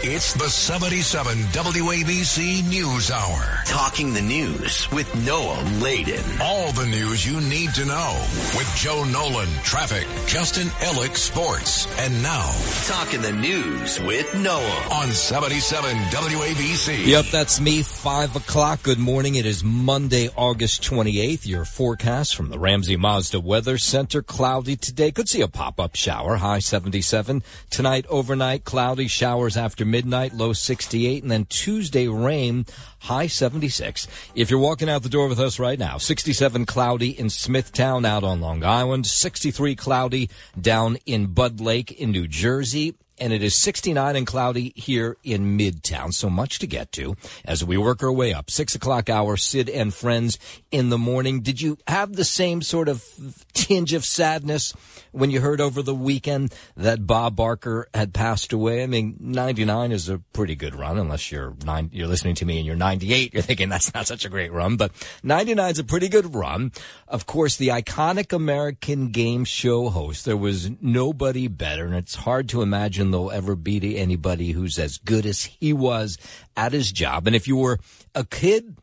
[0.00, 3.62] It's the 77 WABC News Hour.
[3.66, 6.22] Talking the news with Noam Laden.
[6.40, 8.14] All the news you need to know
[8.56, 12.48] with Joe Nolan, traffic, Justin Ellick, sports, and now
[12.86, 14.90] Talking the news with Noam.
[14.92, 17.04] on 77 WABC.
[17.04, 17.82] Yep, that's me.
[17.82, 18.84] Five o'clock.
[18.84, 19.34] Good morning.
[19.34, 21.44] It is Monday, August 28th.
[21.44, 24.22] Your forecast from the Ramsey Mazda Weather Center.
[24.22, 25.10] Cloudy today.
[25.10, 26.36] Could see a pop-up shower.
[26.36, 27.42] High 77.
[27.68, 31.22] Tonight, overnight, cloudy showers after midnight, low 68.
[31.22, 32.66] And then Tuesday, rain,
[33.00, 34.06] high 76.
[34.34, 38.24] If you're walking out the door with us right now, 67 cloudy in Smithtown out
[38.24, 40.30] on Long Island, 63 cloudy
[40.60, 45.58] down in Bud Lake in New Jersey and it is 69 and cloudy here in
[45.58, 46.12] Midtown.
[46.12, 48.50] So much to get to as we work our way up.
[48.50, 50.38] Six o'clock hour, Sid and friends
[50.70, 51.40] in the morning.
[51.40, 53.04] Did you have the same sort of
[53.52, 54.74] tinge of sadness
[55.18, 58.82] when you heard over the weekend that Bob Barker had passed away?
[58.82, 62.58] I mean, 99 is a pretty good run, unless you're nine, you're listening to me
[62.58, 63.32] and you're 98.
[63.34, 66.72] You're thinking that's not such a great run, but 99 is a pretty good run.
[67.06, 70.24] Of course, the iconic American game show host.
[70.24, 74.98] There was nobody better, and it's hard to imagine there'll ever be anybody who's as
[74.98, 76.18] good as he was
[76.56, 77.26] at his job.
[77.26, 77.78] And if you were
[78.14, 78.76] a kid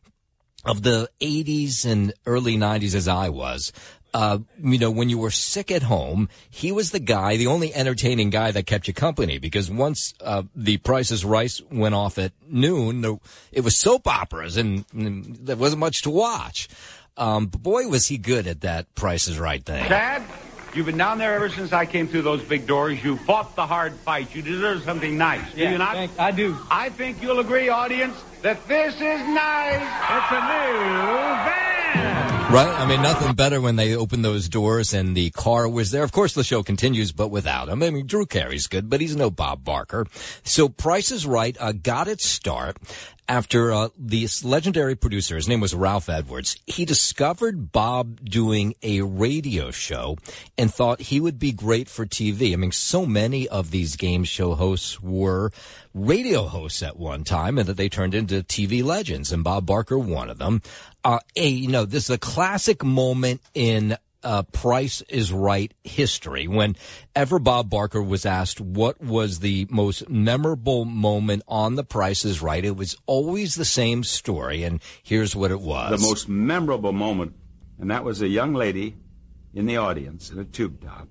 [0.66, 3.72] of the 80s and early 90s as I was,
[4.16, 7.76] uh, you know, when you were sick at home, he was the guy, the only
[7.76, 12.18] entertaining guy that kept you company because once uh, the Price is Right went off
[12.18, 13.20] at noon,
[13.52, 16.70] it was soap operas and, and there wasn't much to watch.
[17.18, 19.90] Um, but boy, was he good at that Price is Right thing.
[19.90, 20.24] Dad,
[20.74, 23.04] you've been down there ever since I came through those big doors.
[23.04, 24.34] You fought the hard fight.
[24.34, 25.54] You deserve something nice.
[25.54, 26.10] Do you not?
[26.18, 26.58] I do.
[26.72, 29.84] I think you'll agree, audience, that this is nice.
[29.84, 30.80] It's a new
[31.52, 32.35] van.
[32.52, 32.68] Right?
[32.68, 36.04] I mean, nothing better when they open those doors and the car was there.
[36.04, 37.82] Of course, the show continues, but without him.
[37.84, 40.06] I mean, Drew Carey's good, but he's no Bob Barker.
[40.44, 42.78] So Price is Right uh, got its start
[43.28, 49.02] after uh, this legendary producer, his name was Ralph Edwards, he discovered Bob doing a
[49.02, 50.18] radio show
[50.58, 52.54] and thought he would be great for TV.
[52.54, 55.52] I mean, so many of these game show hosts were
[55.94, 59.98] radio hosts at one time and that they turned into TV legends and Bob Barker
[59.98, 60.62] one of them.
[61.04, 66.48] Uh, a, you know, this is a classic moment in uh, Price is Right history.
[66.48, 72.42] Whenever Bob Barker was asked what was the most memorable moment on The Price is
[72.42, 74.64] Right, it was always the same story.
[74.64, 76.02] And here's what it was.
[76.02, 77.36] the most memorable moment,
[77.80, 78.96] and that was a young lady
[79.54, 81.08] in the audience in a tube top,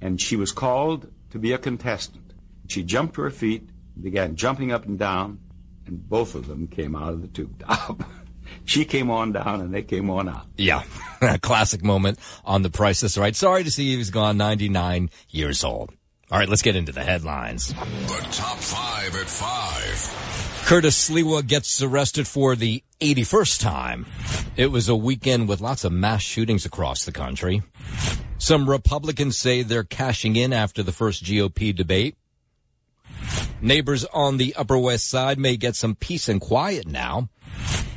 [0.00, 2.32] and she was called to be a contestant.
[2.68, 3.68] She jumped to her feet,
[4.00, 5.38] began jumping up and down,
[5.86, 8.02] and both of them came out of the tube top.
[8.64, 10.46] she came on down, and they came on out.
[10.56, 10.82] Yeah,
[11.42, 13.34] classic moment on The Price is Right.
[13.34, 15.92] Sorry to see he was gone 99 years old.
[16.30, 17.68] All right, let's get into the headlines.
[17.68, 20.64] The top five at five.
[20.66, 24.06] Curtis Sliwa gets arrested for the 81st time.
[24.56, 27.62] It was a weekend with lots of mass shootings across the country.
[28.38, 32.16] Some Republicans say they're cashing in after the first GOP debate.
[33.60, 37.28] Neighbors on the Upper West Side may get some peace and quiet now.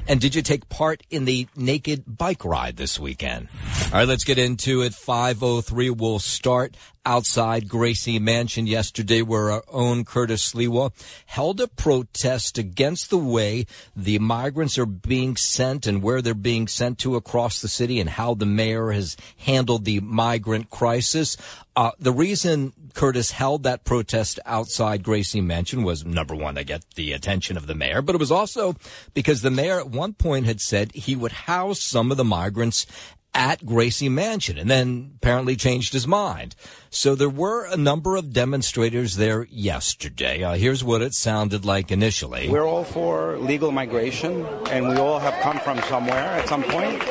[0.07, 3.49] And did you take part in the naked bike ride this weekend?
[3.87, 4.93] All right, let's get into it.
[4.93, 10.91] 503 will start outside Gracie Mansion yesterday where our own Curtis Sliwa
[11.25, 16.67] held a protest against the way the migrants are being sent and where they're being
[16.67, 21.37] sent to across the city and how the mayor has handled the migrant crisis.
[21.77, 26.83] Uh, the reason Curtis held that protest outside Gracie Mansion was number one, to get
[26.95, 28.75] the attention of the mayor, but it was also
[29.13, 32.85] because the mayor at one point had said he would house some of the migrants
[33.33, 36.55] at Gracie Mansion and then apparently changed his mind.
[36.89, 40.43] So there were a number of demonstrators there yesterday.
[40.43, 42.49] Uh, here's what it sounded like initially.
[42.49, 47.03] We're all for legal migration, and we all have come from somewhere at some point.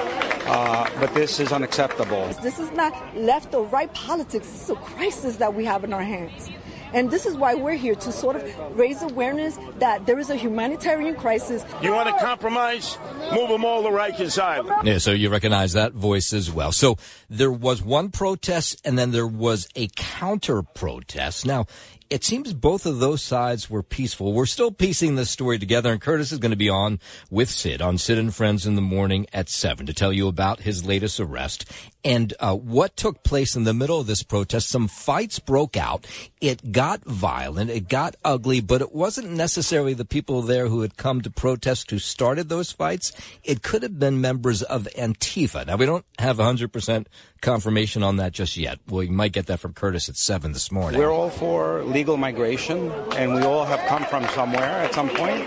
[0.48, 2.28] Uh, but this is unacceptable.
[2.42, 4.48] This is not left or right politics.
[4.48, 6.50] This is a crisis that we have in our hands.
[6.96, 10.34] And this is why we're here to sort of raise awareness that there is a
[10.34, 11.62] humanitarian crisis.
[11.82, 12.96] You want to compromise?
[13.34, 14.88] Move them all to Rikers Island.
[14.88, 16.72] Yeah, so you recognize that voice as well.
[16.72, 16.96] So
[17.28, 21.44] there was one protest and then there was a counter protest.
[21.44, 21.66] Now,
[22.11, 24.32] it seems both of those sides were peaceful.
[24.32, 27.00] We're still piecing this story together, and Curtis is going to be on
[27.31, 30.61] with Sid on Sid and Friends in the morning at 7 to tell you about
[30.61, 31.64] his latest arrest
[32.06, 34.69] and uh, what took place in the middle of this protest.
[34.69, 36.06] Some fights broke out.
[36.41, 37.70] It got violent.
[37.70, 41.91] It got ugly, but it wasn't necessarily the people there who had come to protest
[41.91, 43.11] who started those fights.
[43.43, 45.67] It could have been members of Antifa.
[45.67, 47.06] Now, we don't have 100%
[47.41, 48.79] confirmation on that just yet.
[48.87, 51.00] We might get that from Curtis at 7 this morning.
[51.00, 55.43] We're all for legal migration, and we all have come from somewhere at some point.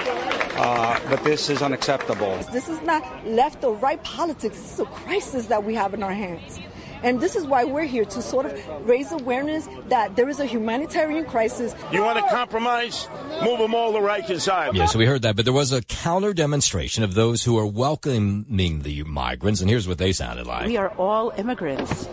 [0.57, 2.35] Uh, but this is unacceptable.
[2.51, 4.57] This is not left or right politics.
[4.57, 6.59] This is a crisis that we have in our hands.
[7.03, 8.53] And this is why we're here to sort of
[8.89, 11.75] raise awareness that there is a humanitarian crisis.
[11.93, 13.07] You want to compromise?
[13.43, 14.75] Move them all to Rikers Island.
[14.75, 17.67] Yeah, so we heard that, but there was a counter demonstration of those who are
[17.67, 20.65] welcoming the migrants, and here's what they sounded like.
[20.65, 22.09] We are all immigrants.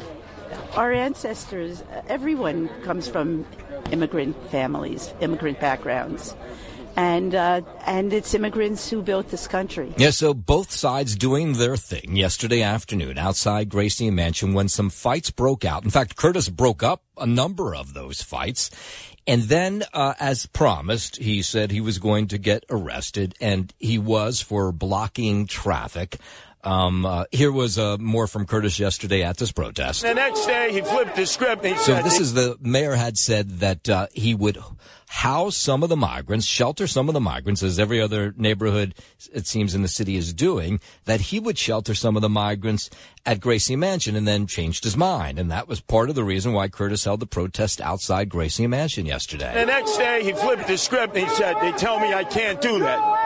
[0.74, 3.46] Our ancestors, everyone comes from
[3.90, 6.37] immigrant families, immigrant backgrounds
[6.96, 9.93] and uh, and it's immigrants who built this country.
[9.96, 15.31] Yeah, so both sides doing their thing yesterday afternoon outside Gracie Mansion when some fights
[15.31, 15.84] broke out.
[15.84, 18.70] In fact, Curtis broke up a number of those fights.
[19.28, 23.99] And then, uh, as promised, he said he was going to get arrested, and he
[23.99, 26.19] was for blocking traffic.
[26.66, 30.02] Um, uh, here was uh, more from Curtis yesterday at this protest.
[30.02, 31.64] The next day, he flipped the script.
[31.64, 34.58] And he so said, this is the mayor had said that uh, he would
[35.06, 38.96] house some of the migrants, shelter some of the migrants, as every other neighborhood,
[39.32, 42.90] it seems, in the city is doing, that he would shelter some of the migrants
[43.24, 45.38] at Gracie Mansion and then changed his mind.
[45.38, 49.06] And that was part of the reason why Curtis held the protest outside Gracie Mansion
[49.06, 49.54] yesterday.
[49.54, 52.60] The next day, he flipped the script and he said, They tell me I can't
[52.60, 53.25] do that.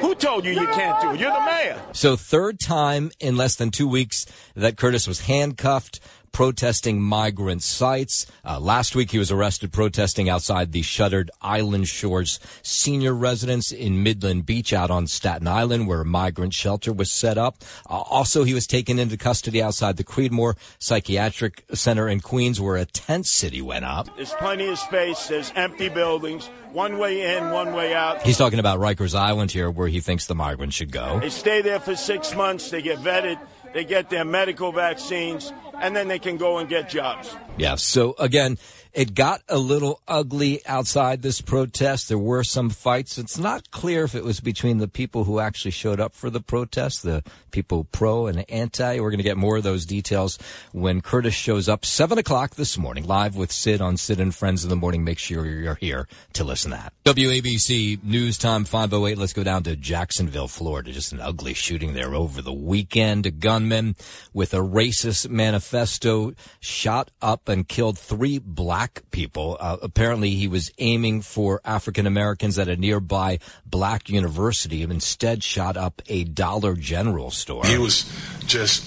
[0.00, 1.20] Who told you you can't do it?
[1.20, 1.80] You're the mayor.
[1.92, 6.00] So, third time in less than two weeks that Curtis was handcuffed
[6.36, 8.26] protesting migrant sites.
[8.44, 14.02] Uh, last week, he was arrested protesting outside the shuttered Island Shores senior residence in
[14.02, 17.64] Midland Beach out on Staten Island, where a migrant shelter was set up.
[17.88, 22.76] Uh, also, he was taken into custody outside the Creedmoor Psychiatric Center in Queens, where
[22.76, 24.14] a tent city went up.
[24.14, 25.28] There's plenty of space.
[25.28, 26.50] There's empty buildings.
[26.70, 28.20] One way in, one way out.
[28.20, 31.18] He's talking about Rikers Island here, where he thinks the migrants should go.
[31.18, 32.68] They stay there for six months.
[32.68, 33.38] They get vetted.
[33.76, 35.52] They get their medical vaccines
[35.82, 37.36] and then they can go and get jobs.
[37.58, 37.74] Yeah.
[37.74, 38.56] So again,
[38.96, 42.08] it got a little ugly outside this protest.
[42.08, 43.18] There were some fights.
[43.18, 46.40] It's not clear if it was between the people who actually showed up for the
[46.40, 48.98] protest, the people pro and anti.
[48.98, 50.38] We're going to get more of those details
[50.72, 51.84] when Curtis shows up.
[51.84, 55.04] Seven o'clock this morning, live with Sid on Sid and Friends in the Morning.
[55.04, 56.94] Make sure you're here to listen to that.
[57.04, 59.18] WABC News Time 508.
[59.18, 60.90] Let's go down to Jacksonville, Florida.
[60.90, 63.26] Just an ugly shooting there over the weekend.
[63.26, 63.94] A gunman
[64.32, 69.56] with a racist manifesto shot up and killed three black black people.
[69.58, 75.42] Uh, apparently, he was aiming for African Americans at a nearby black university and instead
[75.42, 77.64] shot up a Dollar General store.
[77.66, 78.04] He was
[78.46, 78.84] just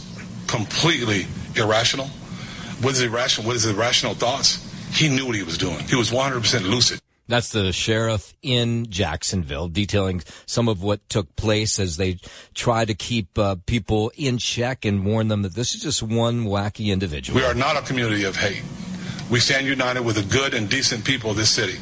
[0.48, 1.26] completely
[1.56, 2.08] irrational.
[2.82, 3.48] What is irrational?
[3.48, 4.66] What is irrational thoughts?
[4.94, 5.80] He knew what he was doing.
[5.88, 7.00] He was 100% lucid.
[7.28, 12.18] That's the sheriff in Jacksonville detailing some of what took place as they
[12.56, 16.46] try to keep uh, people in check and warn them that this is just one
[16.46, 17.40] wacky individual.
[17.40, 18.64] We are not a community of hate.
[19.30, 21.78] We stand united with the good and decent people of this city.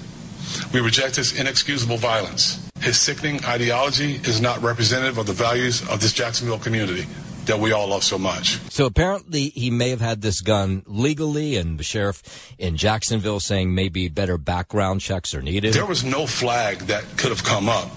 [0.74, 2.70] We reject his inexcusable violence.
[2.82, 7.06] His sickening ideology is not representative of the values of this Jacksonville community
[7.46, 8.60] that we all love so much.
[8.70, 13.74] So apparently he may have had this gun legally and the sheriff in Jacksonville saying
[13.74, 15.74] maybe better background checks are needed.
[15.74, 17.90] There was no flag that could have come up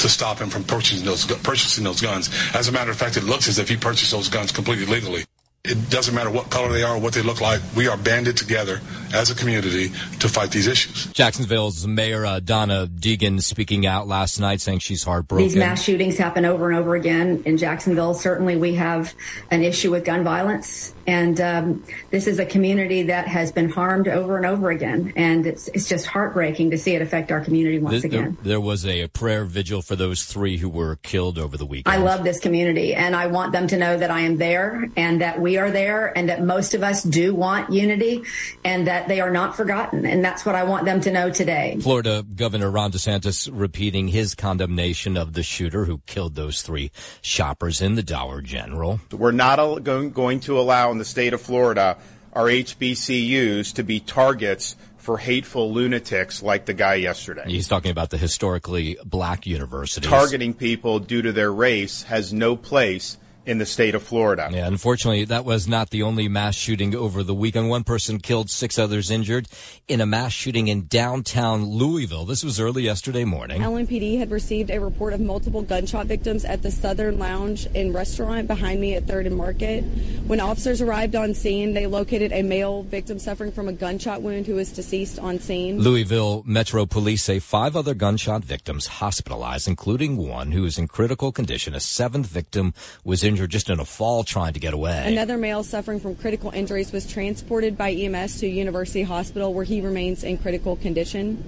[0.00, 2.28] to stop him from purchasing those, purchasing those guns.
[2.54, 5.24] As a matter of fact, it looks as if he purchased those guns completely legally.
[5.64, 7.60] It doesn't matter what color they are or what they look like.
[7.76, 8.80] We are banded together
[9.12, 9.88] as a community
[10.20, 11.06] to fight these issues.
[11.12, 15.46] Jacksonville's Mayor uh, Donna Deegan speaking out last night saying she's heartbroken.
[15.46, 18.14] These mass shootings happen over and over again in Jacksonville.
[18.14, 19.12] Certainly, we have
[19.50, 24.08] an issue with gun violence and um, this is a community that has been harmed
[24.08, 25.14] over and over again.
[25.16, 28.36] And it's, it's just heartbreaking to see it affect our community once there, again.
[28.42, 31.94] There, there, was a prayer vigil for those three who were killed over the weekend.
[31.94, 35.22] I love this community and I want them to know that I am there and
[35.22, 38.22] that we are there and that most of us do want unity
[38.64, 40.04] and that they are not forgotten.
[40.04, 41.78] And that's what I want them to know today.
[41.80, 46.90] Florida Governor Ron DeSantis repeating his condemnation of the shooter who killed those three
[47.22, 49.00] shoppers in the Dollar General.
[49.10, 51.96] We're not going to allow in the state of Florida
[52.32, 57.44] our HBCUs to be targets for hateful lunatics like the guy yesterday.
[57.46, 60.08] He's talking about the historically black universities.
[60.08, 63.16] Targeting people due to their race has no place
[63.48, 64.50] in the state of Florida.
[64.52, 67.70] Yeah, unfortunately, that was not the only mass shooting over the weekend.
[67.70, 69.48] One person killed, six others injured
[69.88, 72.26] in a mass shooting in downtown Louisville.
[72.26, 73.62] This was early yesterday morning.
[73.62, 78.46] LMPD had received a report of multiple gunshot victims at the Southern Lounge and Restaurant
[78.46, 79.80] behind me at 3rd and Market.
[80.26, 84.46] When officers arrived on scene, they located a male victim suffering from a gunshot wound
[84.46, 85.78] who was deceased on scene.
[85.78, 91.32] Louisville Metro Police say five other gunshot victims hospitalized, including one who is in critical
[91.32, 91.74] condition.
[91.74, 92.74] A seventh victim
[93.04, 95.04] was injured just in a fall trying to get away.
[95.06, 99.80] Another male suffering from critical injuries was transported by EMS to University Hospital where he
[99.80, 101.38] remains in critical condition.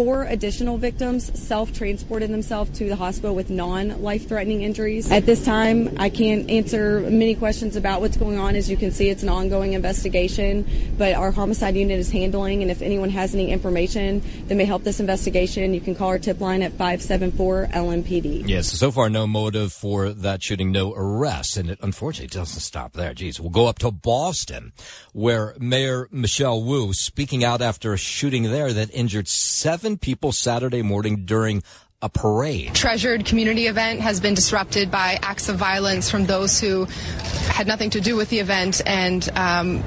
[0.00, 5.10] Four additional victims self-transported themselves to the hospital with non-life-threatening injuries.
[5.10, 8.56] At this time, I can't answer many questions about what's going on.
[8.56, 12.70] As you can see, it's an ongoing investigation, but our homicide unit is handling, and
[12.70, 16.40] if anyone has any information that may help this investigation, you can call our tip
[16.40, 18.48] line at 574-LMPD.
[18.48, 22.94] Yes, so far no motive for that shooting, no arrests, and it unfortunately doesn't stop
[22.94, 23.12] there.
[23.12, 24.72] Geez, we'll go up to Boston,
[25.12, 30.82] where Mayor Michelle Wu speaking out after a shooting there that injured seven people Saturday
[30.82, 31.62] morning during
[32.02, 32.74] a parade.
[32.74, 36.86] Treasured community event has been disrupted by acts of violence from those who
[37.48, 39.82] had nothing to do with the event, and um,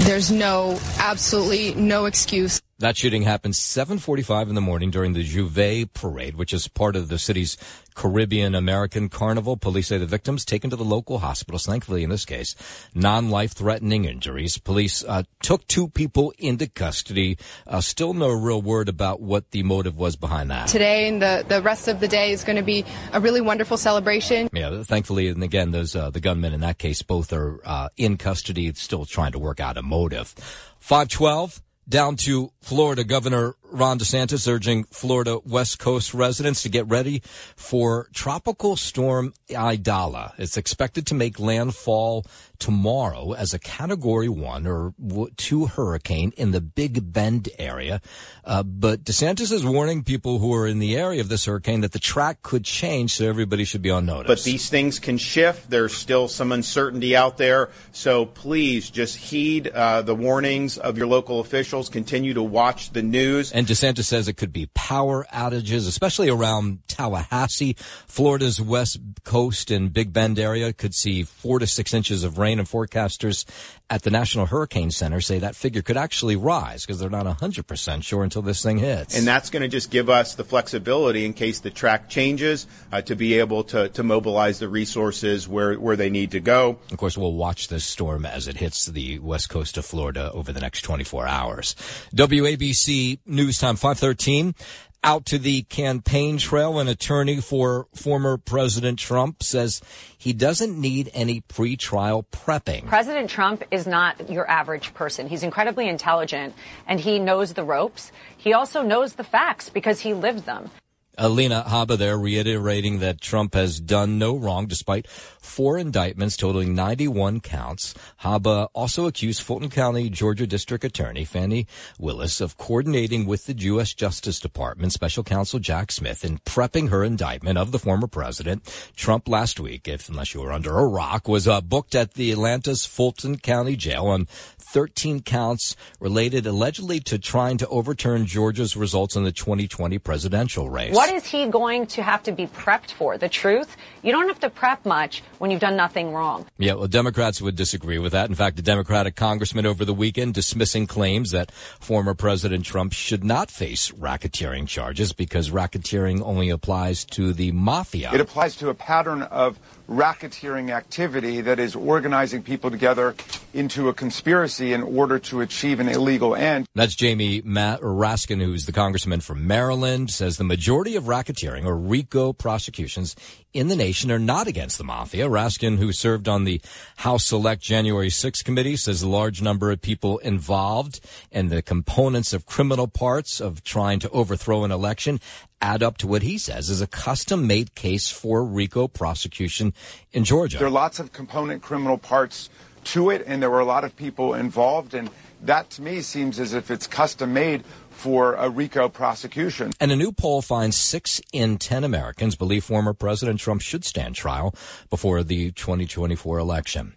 [0.00, 2.60] there's no, absolutely no excuse.
[2.80, 7.06] That shooting happened 7:45 in the morning during the J'ouvert parade, which is part of
[7.06, 7.56] the city's
[7.94, 9.56] Caribbean American Carnival.
[9.56, 11.66] Police say the victims taken to the local hospitals.
[11.66, 12.56] Thankfully, in this case,
[12.92, 14.58] non-life threatening injuries.
[14.58, 17.38] Police uh, took two people into custody.
[17.64, 20.66] Uh, still no real word about what the motive was behind that.
[20.66, 23.76] Today and the, the rest of the day is going to be a really wonderful
[23.76, 24.50] celebration.
[24.52, 28.16] Yeah, thankfully, and again, those uh, the gunmen in that case both are uh, in
[28.16, 30.34] custody, still trying to work out a motive.
[30.80, 33.04] Five twelve down to Florida.
[33.04, 37.22] Governor Ron DeSantis urging Florida West Coast residents to get ready
[37.56, 40.32] for tropical storm Idalia.
[40.38, 42.24] It's expected to make landfall
[42.60, 44.94] tomorrow as a category one or
[45.36, 48.00] two hurricane in the Big Bend area.
[48.44, 51.90] Uh, but DeSantis is warning people who are in the area of this hurricane that
[51.90, 54.28] the track could change, so everybody should be on notice.
[54.28, 55.68] But these things can shift.
[55.68, 57.70] There's still some uncertainty out there.
[57.90, 61.88] So please just heed uh, the warnings of your local officials.
[61.88, 63.50] Continue to watch the news.
[63.50, 67.76] And DeSantis says it could be power outages, especially around Tallahassee.
[68.06, 72.58] Florida's west coast and Big Bend area could see four to six inches of rain,
[72.58, 73.44] and forecasters
[73.90, 78.02] at the National Hurricane Center say that figure could actually rise because they're not 100%
[78.02, 79.16] sure until this thing hits.
[79.16, 83.02] And that's going to just give us the flexibility in case the track changes uh,
[83.02, 86.78] to be able to, to mobilize the resources where, where they need to go.
[86.90, 90.52] Of course, we'll watch this storm as it hits the west coast of Florida over
[90.52, 91.74] the next 24 hours.
[92.14, 94.54] WABC News Time 513
[95.04, 96.78] out to the campaign trail.
[96.78, 99.82] An attorney for former President Trump says
[100.16, 102.86] he doesn't need any pretrial prepping.
[102.86, 105.28] President Trump is not your average person.
[105.28, 106.54] He's incredibly intelligent
[106.88, 108.10] and he knows the ropes.
[108.36, 110.70] He also knows the facts because he lived them.
[111.16, 117.40] Alina Habba there reiterating that Trump has done no wrong despite four indictments totaling 91
[117.40, 117.94] counts.
[118.22, 121.66] Habba also accused Fulton County, Georgia District Attorney Fani
[121.98, 123.94] Willis of coordinating with the U.S.
[123.94, 128.64] Justice Department Special Counsel Jack Smith in prepping her indictment of the former president.
[128.96, 132.32] Trump last week, if unless you were under a rock, was uh, booked at the
[132.32, 134.26] Atlanta's Fulton County Jail on
[134.58, 140.92] 13 counts related allegedly to trying to overturn Georgia's results in the 2020 presidential race.
[140.92, 143.18] What is he going to have to be prepped for?
[143.18, 143.76] The truth?
[144.02, 146.46] You don't have to prep much when you've done nothing wrong.
[146.58, 148.28] Yeah, well, Democrats would disagree with that.
[148.28, 153.24] In fact, a Democratic congressman over the weekend dismissing claims that former President Trump should
[153.24, 158.10] not face racketeering charges because racketeering only applies to the mafia.
[158.12, 159.58] It applies to a pattern of
[159.88, 163.14] racketeering activity that is organizing people together
[163.52, 166.66] into a conspiracy in order to achieve an illegal end.
[166.74, 171.76] That's Jamie Matt Raskin, who's the congressman from Maryland, says the majority of racketeering or
[171.76, 173.14] RICO prosecutions
[173.52, 175.28] in the nation are not against the mafia.
[175.28, 176.60] Raskin, who served on the
[176.96, 181.00] House Select January 6 committee, says a large number of people involved
[181.30, 185.20] and the components of criminal parts of trying to overthrow an election
[185.64, 189.72] add up to what he says is a custom made case for RICO prosecution
[190.12, 190.58] in Georgia.
[190.58, 192.50] There are lots of component criminal parts
[192.92, 195.08] to it, and there were a lot of people involved, and
[195.42, 199.72] that to me seems as if it's custom made for a RICO prosecution.
[199.80, 204.14] And a new poll finds six in 10 Americans believe former President Trump should stand
[204.14, 204.54] trial
[204.90, 206.94] before the 2024 election.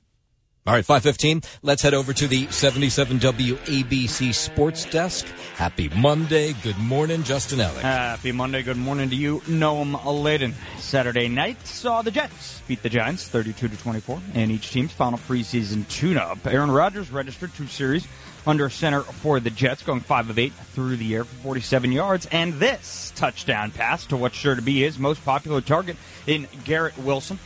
[0.67, 1.43] All right, 515.
[1.63, 5.25] Let's head over to the 77 WABC Sports Desk.
[5.55, 6.51] Happy Monday.
[6.61, 7.79] Good morning, Justin Ellick.
[7.79, 8.63] Happy Monday.
[8.63, 10.53] Good morning to you, Noam Laden.
[10.77, 15.17] Saturday night saw the Jets beat the Giants 32 to 24 in each team's final
[15.19, 16.45] preseason tune-up.
[16.45, 18.05] Aaron Rodgers registered two series
[18.45, 22.25] under center for the Jets, going 5 of 8 through the air for 47 yards,
[22.29, 25.95] and this touchdown pass to what's sure to be his most popular target
[26.25, 27.39] in Garrett Wilson.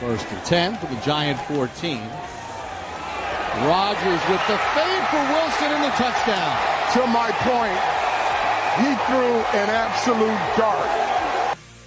[0.00, 2.02] First and 10 for the Giant 14.
[3.62, 6.52] Rodgers with the fade for Wilson and the touchdown.
[6.98, 7.78] To my point,
[8.82, 11.13] he threw an absolute dart.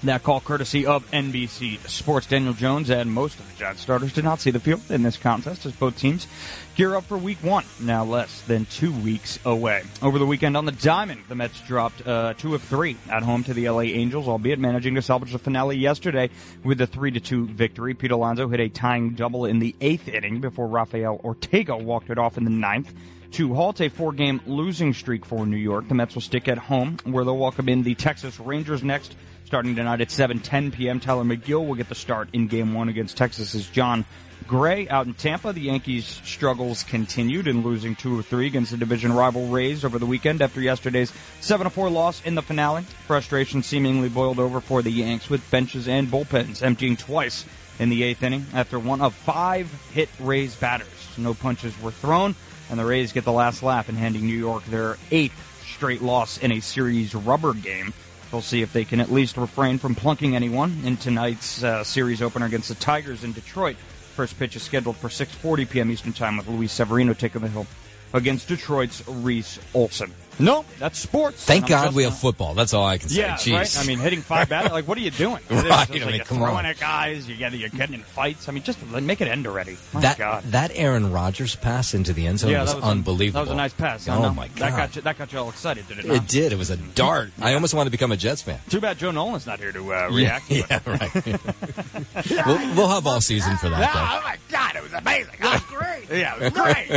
[0.04, 2.28] That call courtesy of NBC Sports.
[2.28, 5.18] Daniel Jones and most of the Giants starters did not see the field in this
[5.18, 6.28] contest as both teams
[6.76, 9.82] gear up for week one, now less than two weeks away.
[10.04, 13.44] Over the weekend on the Diamond, the Mets dropped uh, two of three at home
[13.46, 16.30] to the LA Angels, albeit managing to salvage the finale yesterday
[16.64, 17.96] with a 3 to 2 victory.
[17.96, 22.20] Pete Alonso hit a tying double in the eighth inning before Rafael Ortega walked it
[22.20, 22.94] off in the ninth
[23.32, 25.88] to halt a four game losing streak for New York.
[25.88, 29.16] The Mets will stick at home, where they'll welcome in the Texas Rangers next
[29.48, 31.00] starting tonight at 7:10 p.m.
[31.00, 34.04] Tylor Megill will get the start in Game One against Texas's Jon
[34.46, 35.54] Gray out in Tampa.
[35.54, 40.00] The Yankees' struggles continued in losing two or three against the division rival Rays over
[40.00, 42.84] the weekend after yesterday's 7-4 loss in the finale.
[43.08, 47.46] Frustration seemingly boiled over for the Yanks with benches and bullpens emptying twice
[47.80, 51.18] in the eighth inning after one of five hit Rays batters.
[51.18, 52.36] No punches were thrown,
[52.70, 56.38] and the Rays get the last laugh in handing New York their eighth straight loss
[56.38, 57.94] in a series rubber game.
[58.38, 62.22] We'll see if they can at least refrain from plunking anyone in tonight's uh, series
[62.22, 63.78] opener against the Tigers in Detroit.
[63.78, 65.90] First pitch is scheduled for 6:40 p.m.
[65.90, 67.66] Eastern Time with Luis Severino taking the hill
[68.14, 70.14] against Detroit's Reese Olson.
[70.40, 71.44] No, that's sports.
[71.44, 72.54] Thank God we have football.
[72.54, 73.22] That's all I can say.
[73.22, 73.54] Yeah, Jeez.
[73.54, 73.78] right.
[73.80, 74.72] I mean, hitting five batters.
[74.72, 75.42] Like, what are you doing?
[75.68, 76.66] Right, I mean, you're come throwing on.
[76.66, 77.28] at guys.
[77.28, 78.48] You get you're getting in fights.
[78.48, 79.78] I mean, just like, make it end already.
[79.92, 80.44] My that God.
[80.46, 83.40] that Aaron Rodgers pass into the end zone yeah, was, that was unbelievable.
[83.44, 84.08] That was a nice pass.
[84.08, 84.58] Oh my God!
[84.58, 85.02] That got you.
[85.02, 86.06] That got you all excited, did it?
[86.06, 86.16] Not?
[86.18, 86.54] it did.
[86.54, 87.32] It was a dart.
[87.42, 88.60] I almost wanted to become a Jets fan.
[88.70, 90.52] Too bad Joe Nolan's not here to uh, Yeah, react.
[90.52, 91.16] yeah, right.
[92.46, 93.92] we'll, we'll have all season for that.
[93.96, 95.34] oh my God, it was amazing.
[95.40, 96.06] It was great.
[96.12, 96.92] yeah, it was great.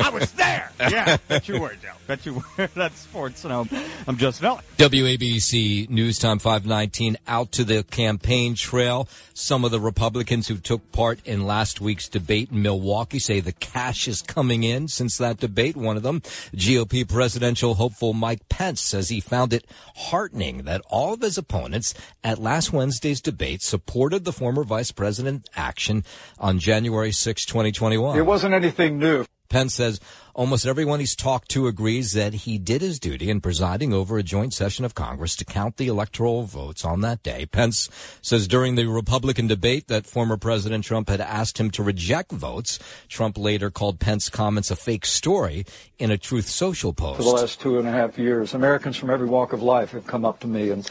[0.00, 0.72] I was there.
[0.80, 1.92] Yeah, bet you were, Joe.
[2.06, 2.68] Bet you were.
[2.86, 3.42] That's sports.
[3.42, 3.68] And I'm,
[4.06, 4.62] I'm just Ellick.
[4.76, 9.08] WABC News Time 519 out to the campaign trail.
[9.34, 13.50] Some of the Republicans who took part in last week's debate in Milwaukee say the
[13.50, 15.76] cash is coming in since that debate.
[15.76, 16.20] One of them,
[16.54, 21.92] GOP presidential hopeful Mike Pence says he found it heartening that all of his opponents
[22.22, 26.04] at last Wednesday's debate supported the former vice president action
[26.38, 28.16] on January 6, 2021.
[28.16, 29.26] It wasn't anything new.
[29.48, 30.00] Pence says
[30.36, 34.22] almost everyone he's talked to agrees that he did his duty in presiding over a
[34.22, 37.46] joint session of Congress to count the electoral votes on that day.
[37.46, 37.88] Pence
[38.20, 42.78] says during the Republican debate that former President Trump had asked him to reject votes.
[43.08, 45.64] Trump later called Pence's comments a fake story
[45.98, 47.16] in a Truth Social post.
[47.16, 50.06] For the last two and a half years, Americans from every walk of life have
[50.06, 50.88] come up to me and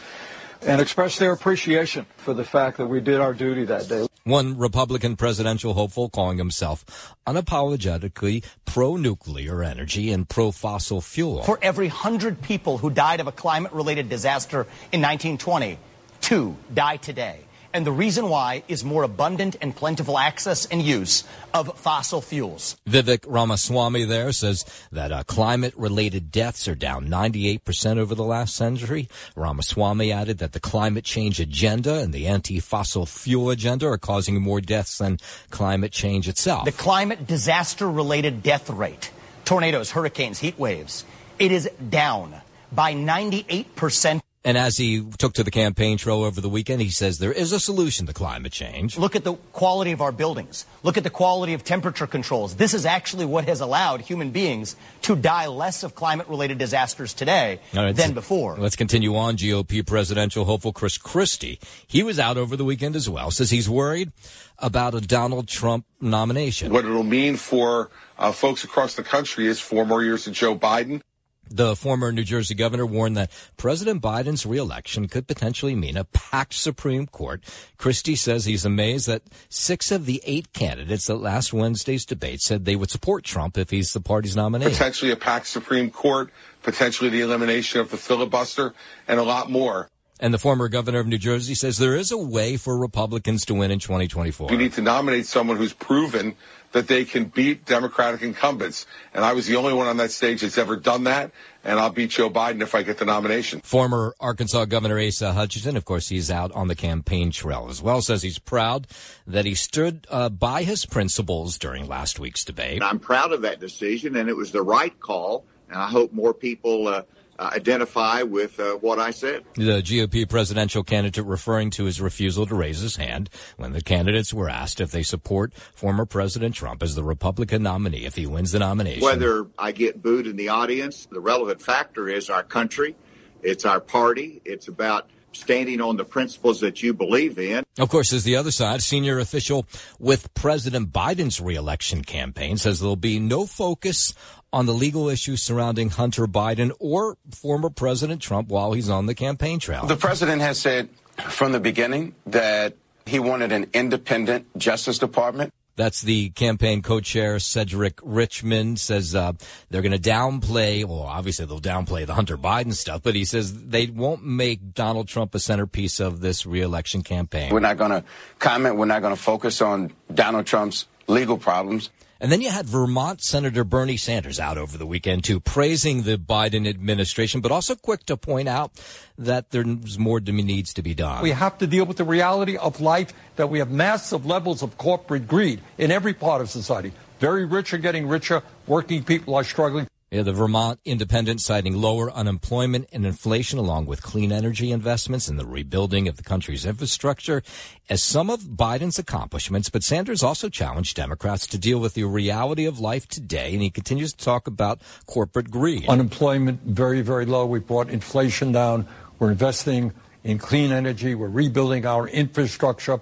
[0.62, 4.06] and express their appreciation for the fact that we did our duty that day.
[4.24, 11.44] One Republican presidential hopeful calling himself unapologetically pro-nuclear energy and pro-fossil fuel.
[11.44, 15.78] For every hundred people who died of a climate related disaster in 1920,
[16.20, 17.45] two die today.
[17.76, 22.74] And the reason why is more abundant and plentiful access and use of fossil fuels.
[22.88, 28.56] Vivek Ramaswamy there says that uh, climate related deaths are down 98% over the last
[28.56, 29.10] century.
[29.36, 34.40] Ramaswamy added that the climate change agenda and the anti fossil fuel agenda are causing
[34.40, 35.18] more deaths than
[35.50, 36.64] climate change itself.
[36.64, 39.10] The climate disaster related death rate,
[39.44, 41.04] tornadoes, hurricanes, heat waves,
[41.38, 42.40] it is down
[42.72, 44.22] by 98%.
[44.46, 47.50] And as he took to the campaign trail over the weekend, he says there is
[47.50, 48.96] a solution to climate change.
[48.96, 50.66] Look at the quality of our buildings.
[50.84, 52.54] Look at the quality of temperature controls.
[52.54, 57.12] This is actually what has allowed human beings to die less of climate related disasters
[57.12, 58.56] today All right, than so before.
[58.56, 59.36] Let's continue on.
[59.36, 61.58] GOP presidential hopeful Chris Christie.
[61.84, 63.32] He was out over the weekend as well.
[63.32, 64.12] Says he's worried
[64.60, 66.72] about a Donald Trump nomination.
[66.72, 70.54] What it'll mean for uh, folks across the country is four more years of Joe
[70.54, 71.02] Biden.
[71.48, 76.54] The former New Jersey governor warned that President Biden's reelection could potentially mean a packed
[76.54, 77.42] Supreme Court.
[77.78, 82.64] Christie says he's amazed that six of the eight candidates at last Wednesday's debate said
[82.64, 84.66] they would support Trump if he's the party's nominee.
[84.66, 86.30] Potentially a packed Supreme Court,
[86.62, 88.74] potentially the elimination of the filibuster,
[89.06, 89.88] and a lot more.
[90.18, 93.54] And the former governor of New Jersey says there is a way for Republicans to
[93.54, 94.50] win in 2024.
[94.50, 96.34] You need to nominate someone who's proven
[96.72, 98.86] that they can beat Democratic incumbents.
[99.14, 101.30] And I was the only one on that stage that's ever done that.
[101.64, 103.60] And I'll beat Joe Biden if I get the nomination.
[103.60, 108.02] Former Arkansas Governor Asa Hutchinson, of course, he's out on the campaign trail as well,
[108.02, 108.86] says he's proud
[109.26, 112.82] that he stood uh, by his principles during last week's debate.
[112.82, 115.44] I'm proud of that decision, and it was the right call.
[115.68, 117.02] And I hope more people uh, uh,
[117.38, 119.44] identify with uh, what I said.
[119.54, 124.32] The GOP presidential candidate referring to his refusal to raise his hand when the candidates
[124.32, 128.52] were asked if they support former President Trump as the Republican nominee if he wins
[128.52, 129.02] the nomination.
[129.02, 132.96] Whether I get booed in the audience, the relevant factor is our country,
[133.42, 137.64] it's our party, it's about standing on the principles that you believe in.
[137.78, 138.82] Of course, there's the other side.
[138.82, 139.66] Senior official
[139.98, 144.14] with President Biden's reelection campaign says there'll be no focus
[144.52, 149.14] on the legal issues surrounding Hunter Biden or former President Trump while he's on the
[149.14, 149.86] campaign trail.
[149.86, 150.88] The president has said
[151.28, 152.74] from the beginning that
[153.06, 155.52] he wanted an independent Justice Department.
[155.76, 159.32] That's the campaign co-chair Cedric Richmond says uh,
[159.68, 160.86] they're going to downplay.
[160.86, 165.06] Well, obviously they'll downplay the Hunter Biden stuff, but he says they won't make Donald
[165.06, 167.52] Trump a centerpiece of this reelection campaign.
[167.52, 168.04] We're not going to
[168.38, 168.76] comment.
[168.76, 171.90] We're not going to focus on Donald Trump's legal problems.
[172.18, 176.16] And then you had Vermont Senator Bernie Sanders out over the weekend too, praising the
[176.16, 178.72] Biden administration, but also quick to point out
[179.18, 181.22] that there's more needs to be done.
[181.22, 184.78] We have to deal with the reality of life that we have massive levels of
[184.78, 186.92] corporate greed in every part of society.
[187.20, 188.42] Very rich are getting richer.
[188.66, 189.86] Working people are struggling.
[190.12, 195.36] Yeah, the Vermont Independent citing lower unemployment and inflation along with clean energy investments and
[195.36, 197.42] the rebuilding of the country's infrastructure
[197.90, 199.68] as some of Biden's accomplishments.
[199.68, 203.52] But Sanders also challenged Democrats to deal with the reality of life today.
[203.52, 205.88] And he continues to talk about corporate greed.
[205.88, 207.44] Unemployment very, very low.
[207.44, 208.86] We brought inflation down.
[209.18, 209.92] We're investing
[210.22, 211.16] in clean energy.
[211.16, 213.00] We're rebuilding our infrastructure.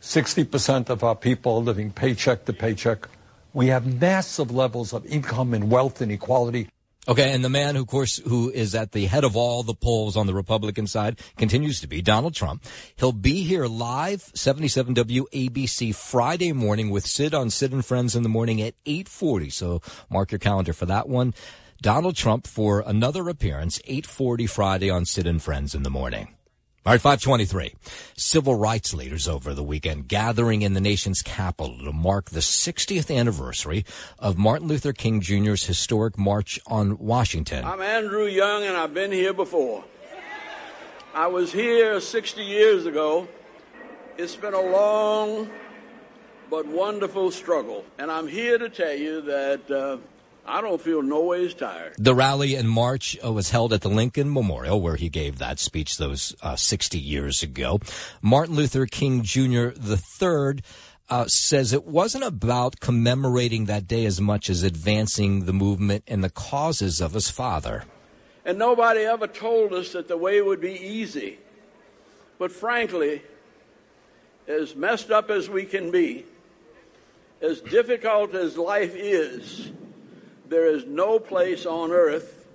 [0.00, 3.06] 60% of our people living paycheck to paycheck.
[3.58, 6.68] We have massive levels of income and wealth inequality.
[7.08, 10.16] Okay, and the man, of course, who is at the head of all the polls
[10.16, 12.64] on the Republican side continues to be Donald Trump.
[12.94, 18.22] He'll be here live, 77 WABC Friday morning with Sid on Sid and Friends in
[18.22, 19.50] the morning at 840.
[19.50, 21.34] So mark your calendar for that one.
[21.82, 26.37] Donald Trump for another appearance, 840 Friday on Sid and Friends in the morning.
[26.86, 27.74] All right, 523.
[28.16, 33.14] Civil rights leaders over the weekend gathering in the nation's capital to mark the 60th
[33.14, 33.84] anniversary
[34.18, 37.64] of Martin Luther King Jr.'s historic March on Washington.
[37.64, 39.84] I'm Andrew Young, and I've been here before.
[41.12, 43.28] I was here 60 years ago.
[44.16, 45.50] It's been a long
[46.48, 49.70] but wonderful struggle, and I'm here to tell you that.
[49.70, 49.98] Uh,
[50.48, 51.94] I don't feel no ways tired.
[51.98, 55.58] The rally in March uh, was held at the Lincoln Memorial, where he gave that
[55.58, 57.80] speech those uh, 60 years ago.
[58.22, 59.68] Martin Luther King Jr.
[59.68, 60.62] III
[61.10, 66.24] uh, says it wasn't about commemorating that day as much as advancing the movement and
[66.24, 67.84] the causes of his father.
[68.46, 71.38] And nobody ever told us that the way would be easy.
[72.38, 73.22] But frankly,
[74.46, 76.24] as messed up as we can be,
[77.42, 79.70] as difficult as life is,
[80.48, 82.46] there is no place on earth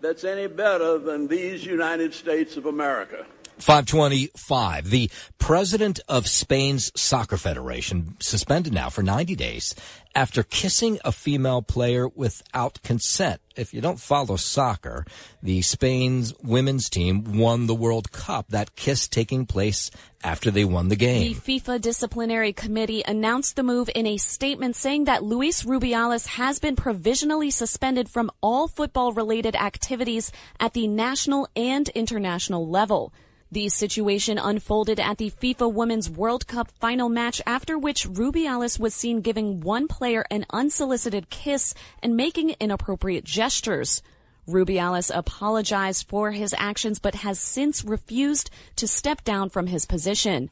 [0.00, 3.26] that's any better than these United States of America.
[3.58, 4.88] 525.
[4.88, 9.74] The president of Spain's soccer federation suspended now for 90 days
[10.14, 13.40] after kissing a female player without consent.
[13.56, 15.04] If you don't follow soccer,
[15.42, 18.48] the Spain's women's team won the World Cup.
[18.48, 19.90] That kiss taking place
[20.22, 21.34] after they won the game.
[21.34, 26.58] The FIFA disciplinary committee announced the move in a statement saying that Luis Rubiales has
[26.58, 33.12] been provisionally suspended from all football related activities at the national and international level.
[33.52, 38.94] The situation unfolded at the FIFA Women's World Cup final match after which Rubiales was
[38.94, 44.04] seen giving one player an unsolicited kiss and making inappropriate gestures.
[44.48, 50.48] Rubiales apologized for his actions but has since refused to step down from his position.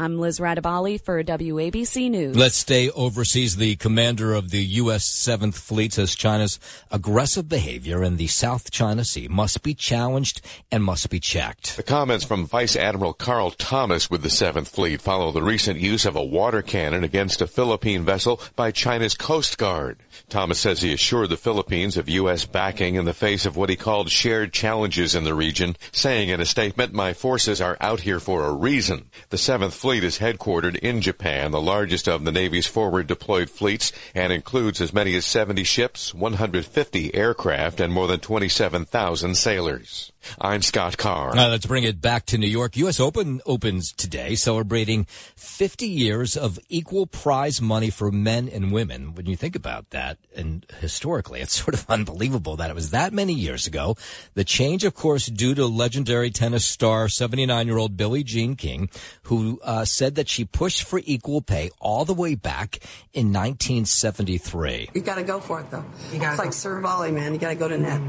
[0.00, 2.34] I'm Liz Radabali for WABC News.
[2.34, 3.56] Let's stay overseas.
[3.56, 5.06] The commander of the U.S.
[5.06, 6.58] 7th Fleet says China's
[6.90, 10.40] aggressive behavior in the South China Sea must be challenged
[10.72, 11.76] and must be checked.
[11.76, 16.06] The comments from Vice Admiral Carl Thomas with the 7th Fleet follow the recent use
[16.06, 19.98] of a water cannon against a Philippine vessel by China's Coast Guard.
[20.30, 22.46] Thomas says he assured the Philippines of U.S.
[22.46, 26.40] backing in the face of what he called shared challenges in the region, saying in
[26.40, 29.10] a statement, My forces are out here for a reason.
[29.28, 33.50] The 7th Fleet fleet is headquartered in Japan, the largest of the Navy's forward deployed
[33.50, 40.12] fleets, and includes as many as 70 ships, 150 aircraft, and more than 27,000 sailors.
[40.40, 41.36] I'm Scott Carr.
[41.36, 42.76] Uh, let's bring it back to New York.
[42.76, 43.00] U.S.
[43.00, 45.04] Open opens today, celebrating
[45.36, 49.14] 50 years of equal prize money for men and women.
[49.14, 53.12] When you think about that, and historically, it's sort of unbelievable that it was that
[53.12, 53.96] many years ago.
[54.34, 58.90] The change, of course, due to legendary tennis star, 79 year old Billie Jean King,
[59.24, 62.78] who uh, said that she pushed for equal pay all the way back
[63.12, 64.90] in 1973.
[64.94, 65.84] You got to go for it, though.
[66.12, 67.32] it's like serve volley, man.
[67.32, 68.00] You got to go to net.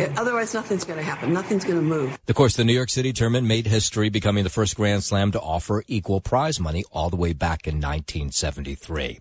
[0.00, 1.32] It- otherwise, nothing's going to happen.
[1.50, 2.16] Nothing's going to move.
[2.28, 5.40] Of course, the New York City tournament made history, becoming the first Grand Slam to
[5.40, 9.18] offer equal prize money all the way back in 1973.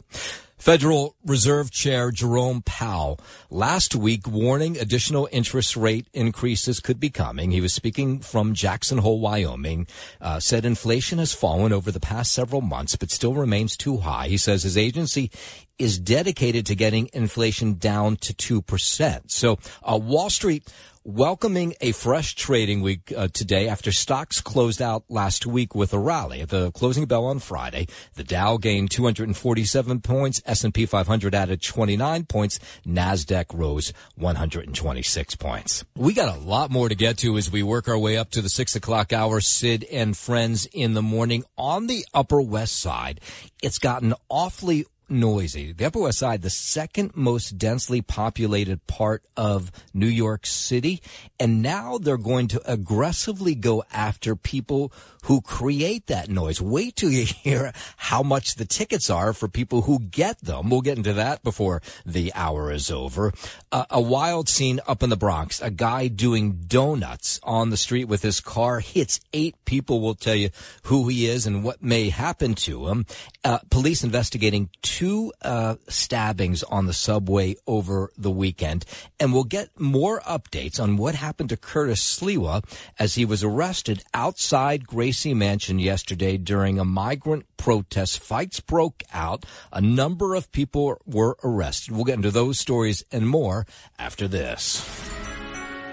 [0.56, 7.50] Federal Reserve Chair Jerome Powell last week warning additional interest rate increases could be coming.
[7.50, 9.88] He was speaking from Jackson Hole, Wyoming,
[10.22, 14.28] uh, said inflation has fallen over the past several months, but still remains too high.
[14.28, 15.32] He says his agency
[15.80, 19.32] is dedicated to getting inflation down to 2%.
[19.32, 20.68] So, uh, Wall Street
[21.04, 26.00] welcoming a fresh trading week uh, today after stocks closed out last week with a
[26.00, 26.42] rally.
[26.42, 32.26] At the closing bell on Friday, the Dow gained 247 points, S&P 500 added 29
[32.26, 35.86] points, Nasdaq rose 126 points.
[35.96, 38.42] We got a lot more to get to as we work our way up to
[38.42, 39.40] the six o'clock hour.
[39.42, 43.22] Sid and friends in the morning on the Upper West Side.
[43.62, 45.72] It's gotten awfully noisy.
[45.72, 51.02] The Upper West Side, the second most densely populated part of New York City.
[51.40, 54.92] And now they're going to aggressively go after people
[55.24, 56.62] who create that noise.
[56.62, 60.70] Wait till you hear how much the tickets are for people who get them.
[60.70, 63.34] We'll get into that before the hour is over.
[63.72, 65.62] Uh, a wild scene up in the Bronx.
[65.62, 70.02] A guy doing donuts on the street with his car hits eight people.
[70.02, 70.50] We'll tell you
[70.84, 73.06] who he is and what may happen to him.
[73.44, 74.99] Uh, police investigating two
[75.42, 78.86] uh, stabbings on the subway over the weekend.
[79.20, 82.64] And we'll get more updates on what happened to Curtis Sliwa
[82.98, 88.20] as he was arrested outside Gracie Mansion yesterday during a migrant protest.
[88.20, 89.46] Fights broke out.
[89.72, 91.96] A number of people were arrested.
[91.96, 93.66] We'll get into those stories and more
[93.98, 94.86] after this.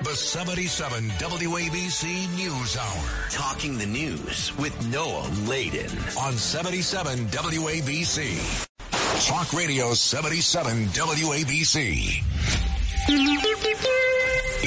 [0.02, 3.30] The 77 WABC News Hour.
[3.30, 5.90] Talking the news with Noam Laden.
[6.18, 8.66] On 77 WABC.
[9.20, 12.22] Talk Radio 77 WABC.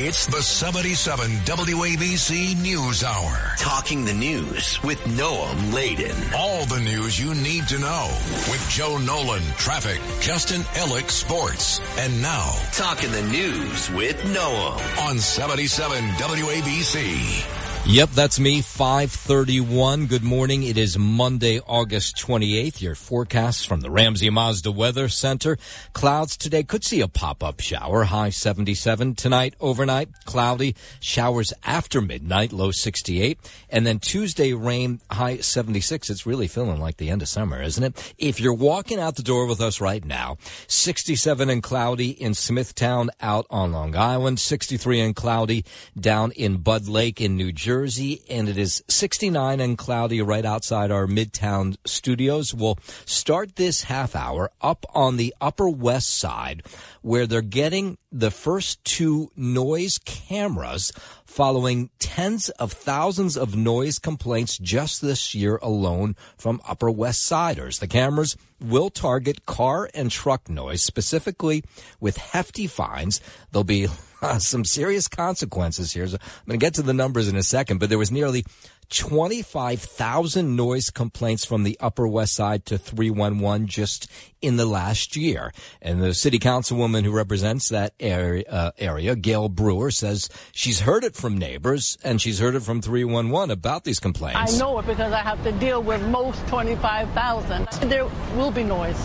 [0.02, 3.54] It's the 77 WABC News Hour.
[3.58, 6.16] Talking the news with Noam Laden.
[6.36, 8.08] All the news you need to know
[8.50, 11.80] with Joe Nolan, traffic, Justin Ellick, sports.
[11.98, 17.59] And now, Talking the news with Noam on 77 WABC.
[17.92, 20.06] Yep, that's me, 531.
[20.06, 20.62] Good morning.
[20.62, 22.82] It is Monday, August 28th.
[22.82, 25.58] Your forecast from the Ramsey Mazda Weather Center.
[25.94, 29.16] Clouds today could see a pop-up shower, high 77.
[29.16, 30.76] Tonight, overnight, cloudy.
[31.00, 33.40] Showers after midnight, low 68.
[33.72, 36.12] And then Tuesday, rain, high 76.
[36.12, 38.14] It's really feeling like the end of summer, isn't it?
[38.20, 43.10] If you're walking out the door with us right now, 67 and cloudy in Smithtown
[43.20, 45.66] out on Long Island, 63 and cloudy
[46.00, 47.79] down in Bud Lake in New Jersey.
[47.80, 52.54] Jersey, and it is 69 and cloudy right outside our Midtown studios.
[52.54, 56.64] We'll start this half hour up on the Upper West Side,
[57.02, 60.92] where they're getting the first two noise cameras
[61.30, 67.78] following tens of thousands of noise complaints just this year alone from Upper West Siders.
[67.78, 71.64] The cameras will target car and truck noise, specifically
[72.00, 73.22] with hefty fines.
[73.52, 73.88] There'll be
[74.24, 76.08] uh, some serious consequences here.
[76.08, 78.44] So I'm going to get to the numbers in a second, but there was nearly
[78.90, 84.10] 25,000 noise complaints from the Upper West Side to 311 just
[84.42, 85.54] in the last year.
[85.82, 91.04] And the city councilwoman who represents that area, uh, area, Gale Brewer, says she's heard
[91.04, 94.56] it from neighbors and she's heard it from 311 about these complaints.
[94.56, 97.68] I know it because I have to deal with most 25,000.
[97.90, 99.00] There will be noise.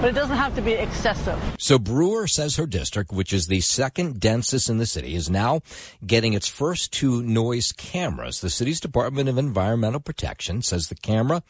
[0.00, 1.38] But it doesn't have to be excessive.
[1.58, 5.60] So Brewer says her district, which is the second densest in the city, is now
[6.06, 8.40] getting its first two noise cameras.
[8.40, 11.42] The city's Department of Environmental Protection says the camera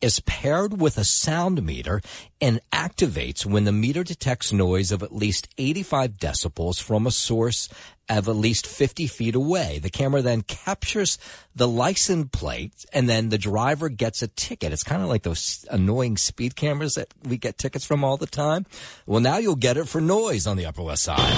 [0.00, 2.00] is paired with a sound meter
[2.40, 7.68] and activates when the meter detects noise of at least 85 decibels from a source
[8.08, 9.78] of at least 50 feet away.
[9.78, 11.18] The camera then captures
[11.54, 14.72] the license plate and then the driver gets a ticket.
[14.72, 18.26] It's kind of like those annoying speed cameras that we get tickets from all the
[18.26, 18.66] time.
[19.06, 21.32] Well, now you'll get it for noise on the Upper West Side.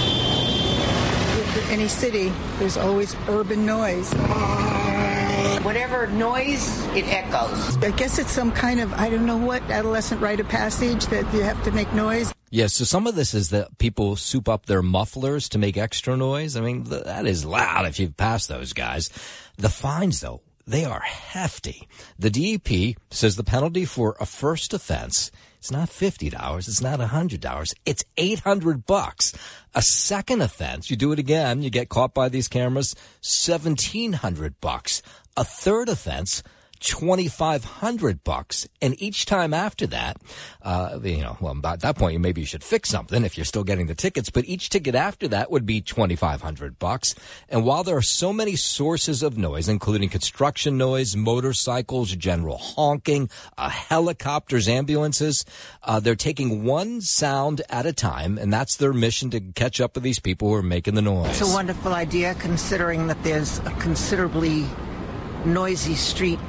[1.69, 4.13] Any city, there's always urban noise.
[5.63, 7.77] Whatever noise, it echoes.
[7.83, 11.31] I guess it's some kind of, I don't know what, adolescent rite of passage that
[11.33, 12.33] you have to make noise.
[12.49, 16.15] Yeah, so some of this is that people soup up their mufflers to make extra
[16.15, 16.55] noise.
[16.55, 19.09] I mean, th- that is loud if you've passed those guys.
[19.57, 21.87] The fines, though, they are hefty.
[22.17, 27.73] The DEP says the penalty for a first offense it's not $50, it's not $100,
[27.85, 29.33] it's 800 bucks.
[29.75, 35.01] A second offense, you do it again, you get caught by these cameras, 1700 bucks.
[35.35, 36.43] A third offense,
[36.79, 40.17] 2500 bucks and each time after that
[40.61, 43.63] uh, you know well at that point maybe you should fix something if you're still
[43.63, 47.15] getting the tickets but each ticket after that would be 2500 bucks.
[47.49, 53.29] And while there are so many sources of noise including construction noise motorcycles general honking
[53.57, 55.45] uh, helicopters ambulances
[55.83, 59.95] uh, they're taking one sound at a time and that's their mission to catch up
[59.95, 61.29] with these people who are making the noise.
[61.29, 64.65] It's a wonderful idea considering that there's a considerably
[65.45, 66.39] noisy street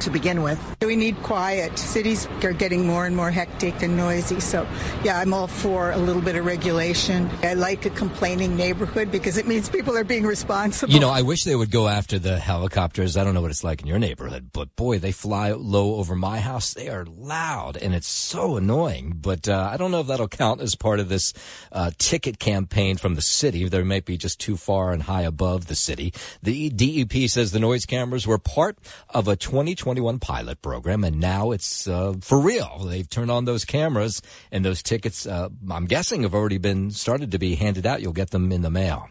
[0.00, 0.58] to begin with.
[0.82, 1.78] We need quiet.
[1.78, 4.40] Cities are getting more and more hectic and noisy.
[4.40, 4.66] So,
[5.04, 7.30] yeah, I'm all for a little bit of regulation.
[7.42, 10.92] I like a complaining neighborhood because it means people are being responsible.
[10.92, 13.16] You know, I wish they would go after the helicopters.
[13.16, 16.16] I don't know what it's like in your neighborhood, but boy, they fly low over
[16.16, 16.72] my house.
[16.72, 19.14] They are loud and it's so annoying.
[19.20, 21.32] But uh, I don't know if that'll count as part of this
[21.72, 23.68] uh, ticket campaign from the city.
[23.68, 26.14] They might be just too far and high above the city.
[26.42, 28.78] The DEP says the noise cameras were part
[29.10, 32.84] of a 2020 2021 pilot program, and now it's uh, for real.
[32.86, 34.22] They've turned on those cameras,
[34.52, 38.00] and those tickets, uh, I'm guessing, have already been started to be handed out.
[38.00, 39.08] You'll get them in the mail.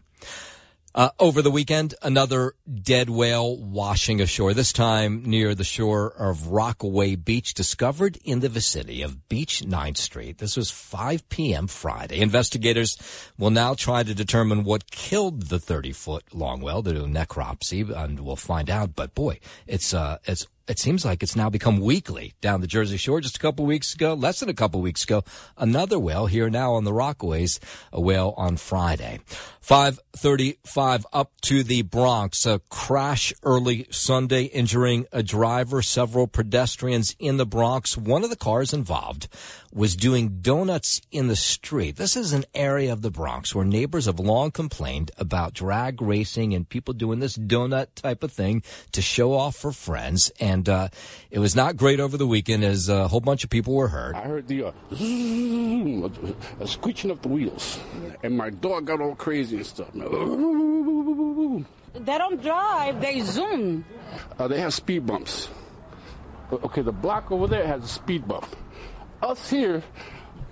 [0.96, 6.48] Uh, over the weekend, another dead whale washing ashore, this time near the shore of
[6.48, 10.40] Rockaway Beach, discovered in the vicinity of Beach 9th Street.
[10.40, 11.68] This was 5 p.m.
[11.68, 12.20] Friday.
[12.20, 12.98] Investigators
[13.38, 16.82] will now try to determine what killed the 30 foot long whale.
[16.82, 18.96] They'll do necropsy and we'll find out.
[18.96, 22.96] But boy, it's, uh, it's it seems like it's now become weekly down the Jersey
[22.96, 23.20] Shore.
[23.22, 25.24] Just a couple weeks ago, less than a couple weeks ago,
[25.58, 27.60] another whale here now on the Rockaways,
[27.92, 29.20] a whale on Friday.
[29.62, 32.46] 535 up to the Bronx.
[32.46, 37.98] A crash early Sunday injuring a driver, several pedestrians in the Bronx.
[37.98, 39.28] One of the cars involved
[39.74, 41.96] was doing donuts in the street.
[41.96, 46.54] This is an area of the Bronx where neighbors have long complained about drag racing
[46.54, 50.32] and people doing this donut type of thing to show off for friends.
[50.40, 50.90] And uh,
[51.30, 54.16] it was not great over the weekend as a whole bunch of people were hurt.
[54.16, 54.72] I heard the uh,
[56.60, 57.80] a screeching of the wheels,
[58.24, 59.90] and my dog got all crazy and stuff.
[59.94, 60.00] They
[62.18, 63.86] don't drive, they zoom.
[64.38, 65.50] Uh, they have speed bumps.
[66.52, 68.56] Okay, the block over there has a speed bump.
[69.22, 69.84] Us here,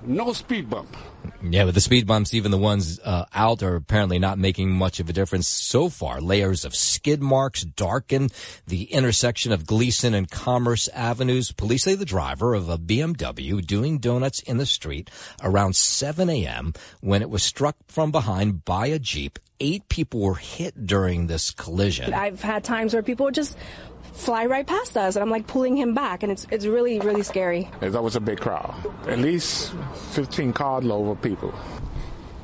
[0.03, 0.95] no speed bump.
[1.41, 4.99] Yeah, but the speed bumps, even the ones uh, out, are apparently not making much
[4.99, 6.19] of a difference so far.
[6.19, 8.29] Layers of skid marks darken
[8.65, 11.51] the intersection of Gleason and Commerce Avenues.
[11.51, 15.09] Police say the driver of a BMW doing donuts in the street
[15.43, 16.73] around 7 a.m.
[17.01, 19.39] when it was struck from behind by a Jeep.
[19.59, 22.13] Eight people were hit during this collision.
[22.13, 23.57] I've had times where people just
[24.13, 27.23] fly right past us, and I'm like pulling him back, and it's it's really really
[27.23, 27.69] scary.
[27.79, 28.73] That was a big crowd,
[29.07, 29.73] at least
[30.11, 31.53] 15 carload of people.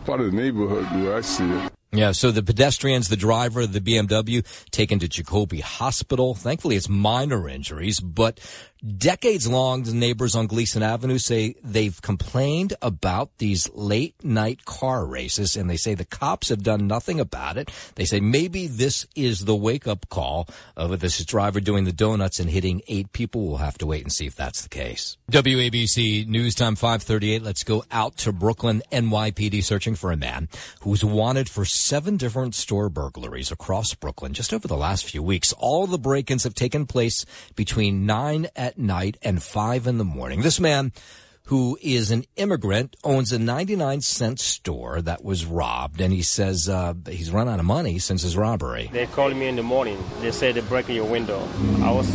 [0.05, 1.71] Part of the neighborhood, where I see it.
[1.95, 6.33] Yeah, so the pedestrians, the driver of the BMW, taken to Jacobi Hospital.
[6.33, 8.39] Thankfully, it's minor injuries, but
[8.83, 15.05] Decades long, the neighbors on Gleason Avenue say they've complained about these late night car
[15.05, 17.71] races and they say the cops have done nothing about it.
[17.95, 22.41] They say maybe this is the wake up call of this driver doing the donuts
[22.41, 23.47] and hitting eight people.
[23.47, 25.15] We'll have to wait and see if that's the case.
[25.31, 27.41] WABC News Time 538.
[27.41, 30.49] Let's go out to Brooklyn, NYPD searching for a man
[30.81, 35.53] who's wanted for seven different store burglaries across Brooklyn just over the last few weeks.
[35.53, 40.03] All the break-ins have taken place between nine at at night and five in the
[40.03, 40.41] morning.
[40.41, 40.91] This man
[41.47, 46.69] who is an immigrant, owns a 99 cent store that was robbed, and he says
[46.69, 48.89] uh, he's run out of money since his robbery.
[48.93, 50.01] They called me in the morning.
[50.21, 51.45] They said they're breaking your window.
[51.81, 52.09] I was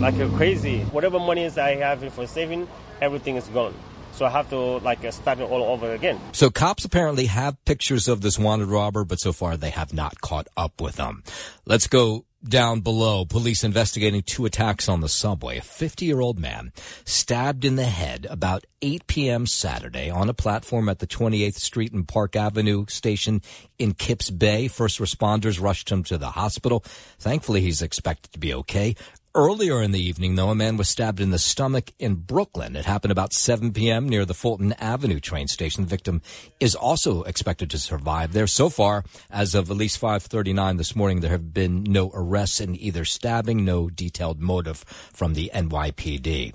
[0.00, 0.82] like crazy.
[0.92, 2.68] Whatever money is I have for saving,
[3.00, 3.74] everything is gone.
[4.12, 6.20] So I have to like start it all over again.
[6.32, 10.20] So cops apparently have pictures of this wanted robber, but so far they have not
[10.20, 11.24] caught up with them.
[11.64, 15.58] Let's go down below, police investigating two attacks on the subway.
[15.58, 16.72] A 50 year old man
[17.04, 19.46] stabbed in the head about 8 p.m.
[19.46, 23.42] Saturday on a platform at the 28th Street and Park Avenue station
[23.78, 24.68] in Kips Bay.
[24.68, 26.84] First responders rushed him to the hospital.
[27.18, 28.96] Thankfully, he's expected to be okay.
[29.34, 32.76] Earlier in the evening, though, a man was stabbed in the stomach in Brooklyn.
[32.76, 34.06] It happened about 7 p.m.
[34.06, 35.84] near the Fulton Avenue train station.
[35.84, 36.20] The victim
[36.60, 38.46] is also expected to survive there.
[38.46, 42.76] So far, as of at least 5:39 this morning, there have been no arrests in
[42.76, 46.52] either stabbing, no detailed motive from the NYPD.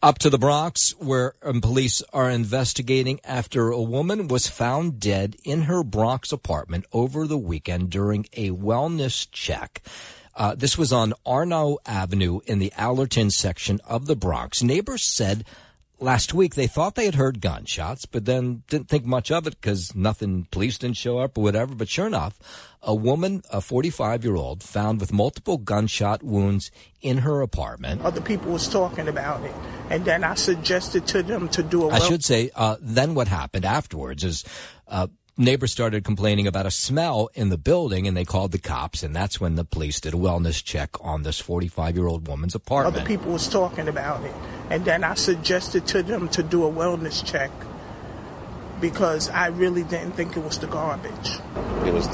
[0.00, 5.34] Up to the Bronx, where um, police are investigating after a woman was found dead
[5.42, 9.82] in her Bronx apartment over the weekend during a wellness check.
[10.34, 14.62] Uh, this was on Arnow Avenue in the Allerton section of the Bronx.
[14.62, 15.44] Neighbors said
[16.00, 19.60] last week they thought they had heard gunshots, but then didn't think much of it
[19.60, 21.74] because nothing, police didn't show up or whatever.
[21.74, 22.38] But sure enough,
[22.82, 26.70] a woman, a 45 year old, found with multiple gunshot wounds
[27.02, 28.02] in her apartment.
[28.02, 29.54] Other people was talking about it,
[29.90, 31.92] and then I suggested to them to do a.
[31.92, 34.44] I should say, uh, then what happened afterwards is.
[34.88, 35.06] Uh,
[35.40, 39.16] neighbors started complaining about a smell in the building and they called the cops and
[39.16, 42.96] that's when the police did a wellness check on this 45 year old woman's apartment.
[42.96, 44.34] Other people was talking about it.
[44.68, 47.50] And then I suggested to them to do a wellness check
[48.80, 51.30] because I really didn't think it was the garbage.
[51.86, 52.06] It was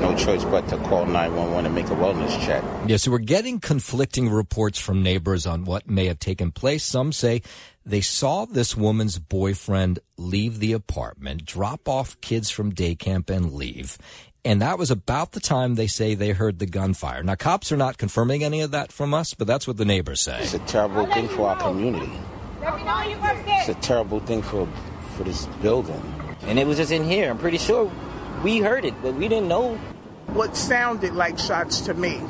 [0.00, 2.64] no choice but to call 911 and make a wellness check.
[2.86, 6.82] Yeah, so we're getting conflicting reports from neighbors on what may have taken place.
[6.82, 7.42] Some say
[7.86, 13.52] they saw this woman's boyfriend leave the apartment, drop off kids from day camp, and
[13.52, 13.98] leave.
[14.44, 17.22] And that was about the time they say they heard the gunfire.
[17.22, 20.20] Now, cops are not confirming any of that from us, but that's what the neighbors
[20.20, 20.40] say.
[20.42, 22.12] It's a terrible thing for our community.
[22.62, 24.68] It's a terrible thing for
[25.16, 26.02] for this building.
[26.42, 27.30] And it was just in here.
[27.30, 27.90] I'm pretty sure
[28.42, 29.76] we heard it, but we didn't know.
[30.26, 32.20] What sounded like shots to me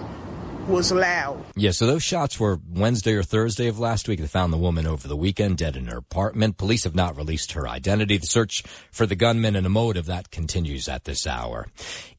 [0.69, 1.45] was loud.
[1.57, 4.21] Yeah, so those shots were Wednesday or Thursday of last week.
[4.21, 6.57] They found the woman over the weekend dead in her apartment.
[6.57, 8.17] Police have not released her identity.
[8.17, 11.69] The search for the gunman and a motive that continues at this hour.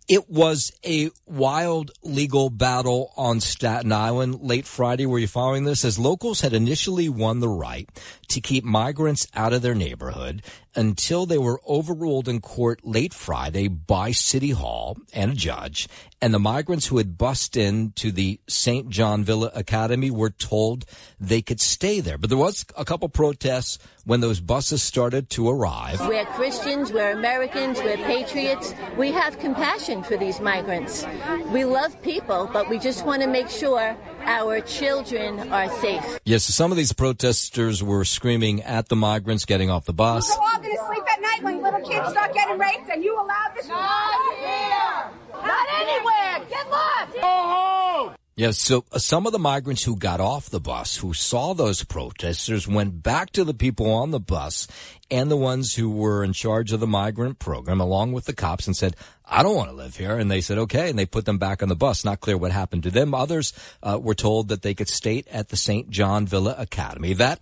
[0.08, 5.08] It was a wild legal battle on Staten Island late Friday.
[5.08, 5.84] Were you following this?
[5.84, 7.90] As locals had initially won the right
[8.28, 10.44] to keep migrants out of their neighborhood
[10.76, 15.88] until they were overruled in court late Friday by City Hall and a judge.
[16.22, 18.90] And the migrants who had bussed in to the St.
[18.90, 20.86] John Villa Academy were told
[21.20, 22.18] they could stay there.
[22.18, 26.00] But there was a couple protests when those buses started to arrive.
[26.02, 28.74] We're Christians, we're Americans, we're patriots.
[28.98, 31.06] We have compassion for these migrants.
[31.52, 36.20] We love people, but we just want to make sure our children are safe.
[36.26, 40.30] Yes, some of these protesters were screaming at the migrants getting off the bus.
[40.30, 43.16] We're all going to sleep at night when little kids start getting raped, and you
[43.16, 43.68] allow this?
[43.68, 45.12] Not here!
[45.34, 46.48] Not anywhere!
[46.50, 47.14] Get lost!
[47.14, 48.16] Go home!
[48.38, 51.86] Yes, so uh, some of the migrants who got off the bus, who saw those
[51.86, 54.68] protesters, went back to the people on the bus
[55.10, 58.68] and the ones who were in charge of the migrant program, along with the cops,
[58.68, 58.98] and said,
[59.28, 60.18] I don't want to live here.
[60.18, 60.90] And they said, okay.
[60.90, 62.06] And they put them back on the bus.
[62.06, 63.14] Not clear what happened to them.
[63.14, 65.90] Others uh, were told that they could stay at the St.
[65.90, 67.14] John Villa Academy.
[67.14, 67.40] That,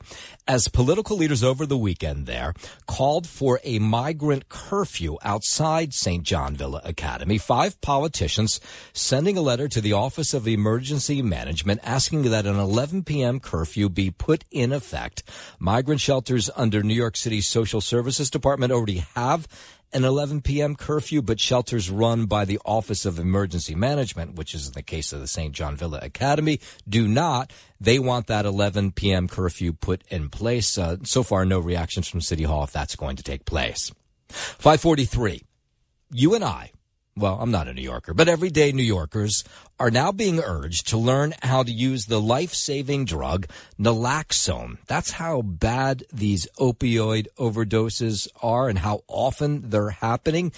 [0.47, 2.53] as political leaders over the weekend there,
[2.87, 6.23] called for a migrant curfew outside St.
[6.23, 7.37] John Villa Academy.
[7.37, 8.59] Five politicians
[8.93, 13.39] sending a letter to the Office of Emergency Management asking that an 11 p.m.
[13.39, 15.23] curfew be put in effect.
[15.59, 19.47] Migrant shelters under New York City's Social Services Department already have
[19.93, 20.75] an 11 p.m.
[20.75, 25.13] curfew, but shelters run by the Office of Emergency Management, which is in the case
[25.13, 25.53] of the St.
[25.53, 27.51] John Villa Academy, do not.
[27.79, 29.27] They want that 11 p.m.
[29.27, 30.77] curfew put in place.
[30.77, 33.91] Uh, so far, no reactions from City Hall if that's going to take place.
[34.29, 35.43] 543.
[36.11, 36.71] You and I
[37.15, 39.43] well, I'm not a New Yorker, but everyday New Yorkers
[39.79, 43.47] are now being urged to learn how to use the life-saving drug
[43.79, 44.77] naloxone.
[44.87, 50.51] That's how bad these opioid overdoses are and how often they're happening.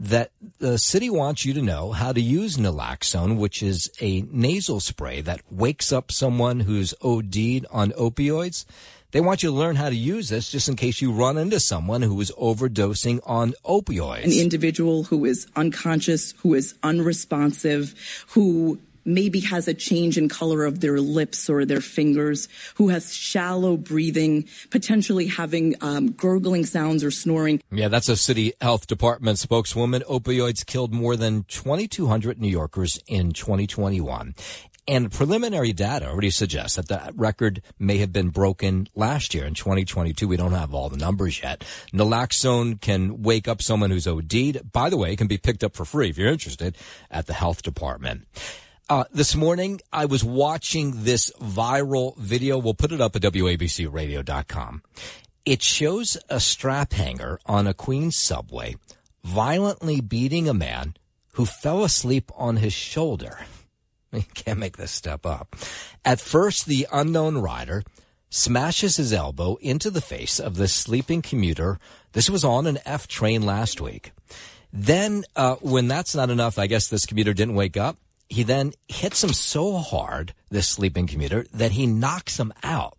[0.00, 4.80] That the city wants you to know how to use naloxone, which is a nasal
[4.80, 8.66] spray that wakes up someone who's OD'd on opioids.
[9.14, 11.60] They want you to learn how to use this just in case you run into
[11.60, 14.24] someone who is overdosing on opioids.
[14.24, 17.94] An individual who is unconscious, who is unresponsive,
[18.30, 23.14] who maybe has a change in color of their lips or their fingers, who has
[23.14, 27.62] shallow breathing, potentially having um, gurgling sounds or snoring.
[27.70, 30.02] Yeah, that's a city health department spokeswoman.
[30.08, 34.34] Opioids killed more than 2,200 New Yorkers in 2021.
[34.86, 39.54] And preliminary data already suggests that that record may have been broken last year in
[39.54, 40.28] 2022.
[40.28, 41.64] We don't have all the numbers yet.
[41.92, 44.72] Naloxone can wake up someone who's OD'd.
[44.72, 46.76] By the way, it can be picked up for free if you're interested
[47.10, 48.26] at the health department.
[48.90, 52.58] Uh, this morning, I was watching this viral video.
[52.58, 54.82] We'll put it up at WABCRadio.com.
[55.46, 58.76] It shows a strap hanger on a Queens subway
[59.24, 60.94] violently beating a man
[61.32, 63.46] who fell asleep on his shoulder.
[64.18, 65.56] You can't make this step up.
[66.04, 67.82] At first, the unknown rider
[68.30, 71.78] smashes his elbow into the face of the sleeping commuter.
[72.12, 74.12] This was on an F train last week.
[74.72, 77.96] Then, uh, when that's not enough, I guess this commuter didn't wake up.
[78.28, 82.96] He then hits him so hard, this sleeping commuter, that he knocks him out.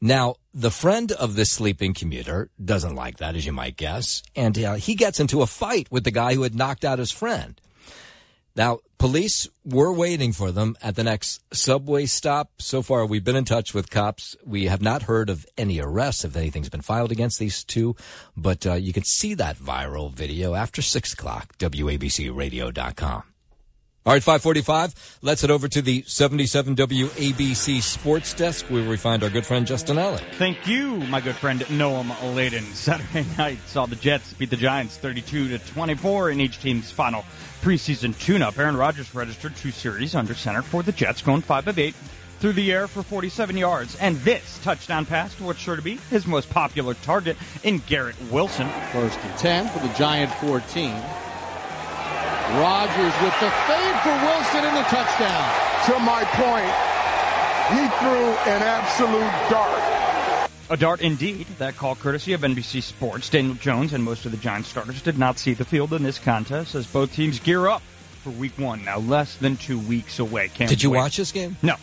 [0.00, 4.58] Now, the friend of this sleeping commuter doesn't like that, as you might guess, and
[4.58, 7.58] uh, he gets into a fight with the guy who had knocked out his friend.
[8.54, 12.50] Now, police were waiting for them at the next subway stop.
[12.58, 14.36] So far, we've been in touch with cops.
[14.44, 17.96] We have not heard of any arrests, if anything's been filed against these two,
[18.36, 23.22] but uh, you can see that viral video after 6 o'clock, WABCRadio.com.
[24.04, 25.18] All right, 545.
[25.22, 29.64] Let's head over to the 77 WABC Sports Desk where we find our good friend
[29.64, 30.24] Justin Ellick.
[30.34, 32.64] Thank you, my good friend Noam Laden.
[32.74, 37.24] Saturday night saw the Jets beat the Giants 32 to 24 in each team's final
[37.62, 38.58] preseason tune-up.
[38.58, 41.94] Aaron Rodgers registered two series under center for the Jets, going 5 of 8
[42.40, 43.94] through the air for 47 yards.
[43.96, 48.20] And this touchdown pass to what's sure to be his most popular target in Garrett
[48.32, 48.68] Wilson.
[48.90, 50.90] First and 10 for the Giant 14.
[52.58, 55.46] Rodgers with the fade for Wilson in the touchdown.
[55.86, 56.74] To my point,
[57.70, 60.01] he threw an absolute dart.
[60.72, 61.46] A dart indeed.
[61.58, 63.28] That call courtesy of NBC Sports.
[63.28, 66.18] Daniel Jones and most of the Giants starters did not see the field in this
[66.18, 67.82] contest as both teams gear up
[68.22, 68.82] for week one.
[68.82, 70.48] Now less than two weeks away.
[70.48, 70.96] Can't Did you wait.
[70.96, 71.58] watch this game?
[71.60, 71.76] No.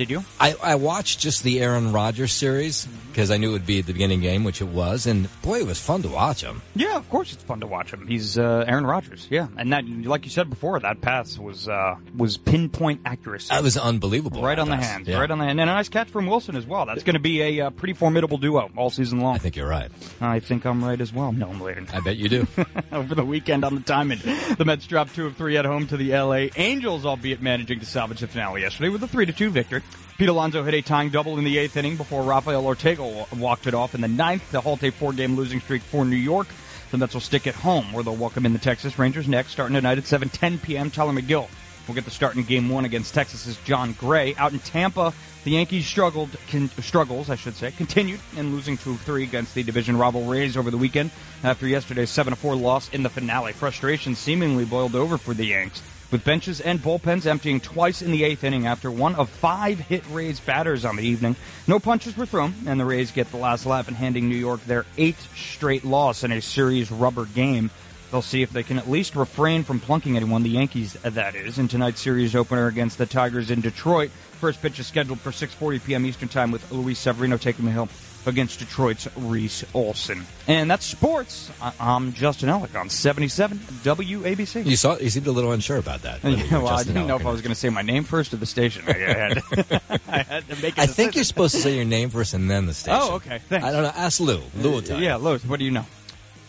[0.00, 0.24] Did you?
[0.40, 3.86] I, I watched just the Aaron Rodgers series because I knew it would be at
[3.86, 6.62] the beginning game, which it was, and boy, it was fun to watch him.
[6.74, 8.06] Yeah, of course it's fun to watch him.
[8.06, 9.26] He's uh, Aaron Rodgers.
[9.28, 13.48] Yeah, and that, like you said before, that pass was uh, was pinpoint accuracy.
[13.50, 14.40] That was unbelievable.
[14.40, 15.06] Right on the hand.
[15.06, 15.20] Yeah.
[15.20, 15.60] Right on the hand.
[15.60, 16.86] And a nice catch from Wilson as well.
[16.86, 19.34] That's going to be a uh, pretty formidable duo all season long.
[19.34, 19.90] I think you're right.
[20.22, 21.30] I think I'm right as well.
[21.30, 21.84] No, I'm later.
[21.92, 22.46] I bet you do.
[22.92, 24.22] Over the weekend on the diamond,
[24.56, 27.86] the Mets dropped two of three at home to the LA Angels, albeit managing to
[27.86, 29.82] salvage the finale yesterday with a three to two victory.
[30.20, 33.72] Pete Alonso hit a tying double in the eighth inning before Rafael Ortega walked it
[33.72, 36.48] off in the ninth to halt a four-game losing streak for New York.
[36.90, 39.76] The Mets will stick at home, where they'll welcome in the Texas Rangers next, starting
[39.76, 40.90] tonight at 7:10 p.m.
[40.90, 41.48] Tylor Megill
[41.86, 44.34] will get the start in Game One against Texas's Jon Gray.
[44.36, 45.14] Out in Tampa,
[45.44, 49.54] the Yankees struggled, con- struggles, I should say, continued in losing two of three against
[49.54, 51.12] the division rival Rays over the weekend
[51.42, 53.52] after yesterday's 7-4 loss in the finale.
[53.52, 58.24] Frustration seemingly boiled over for the Yanks with benches and bullpens emptying twice in the
[58.24, 61.36] eighth inning after one of five hit Rays batters on the evening.
[61.66, 64.64] No punches were thrown, and the Rays get the last laugh in handing New York
[64.64, 67.70] their eighth straight loss in a series rubber game.
[68.10, 71.58] They'll see if they can at least refrain from plunking anyone, the Yankees, that is,
[71.58, 74.10] in tonight's series opener against the Tigers in Detroit.
[74.10, 76.04] First pitch is scheduled for 6.40 p.m.
[76.04, 77.88] Eastern Time with Luis Severino taking the hill
[78.26, 80.26] against Detroit's Reese Olson.
[80.46, 81.50] And that's sports.
[81.60, 84.66] I- I'm Justin Ellick on 77 WABC.
[84.66, 86.22] You saw you seemed a little unsure about that.
[86.24, 88.36] Yeah, well, I didn't know if I was going to say my name first or
[88.36, 88.84] the station.
[88.86, 89.42] I had,
[90.08, 92.66] I had to make I think you're supposed to say your name first and then
[92.66, 93.00] the oh, station.
[93.00, 93.38] Oh, okay.
[93.48, 93.66] Thanks.
[93.66, 93.92] I don't know.
[93.94, 94.42] Ask Lou.
[94.56, 95.04] Lou will uh, tell you.
[95.04, 95.86] Yeah, Lou, what do you know?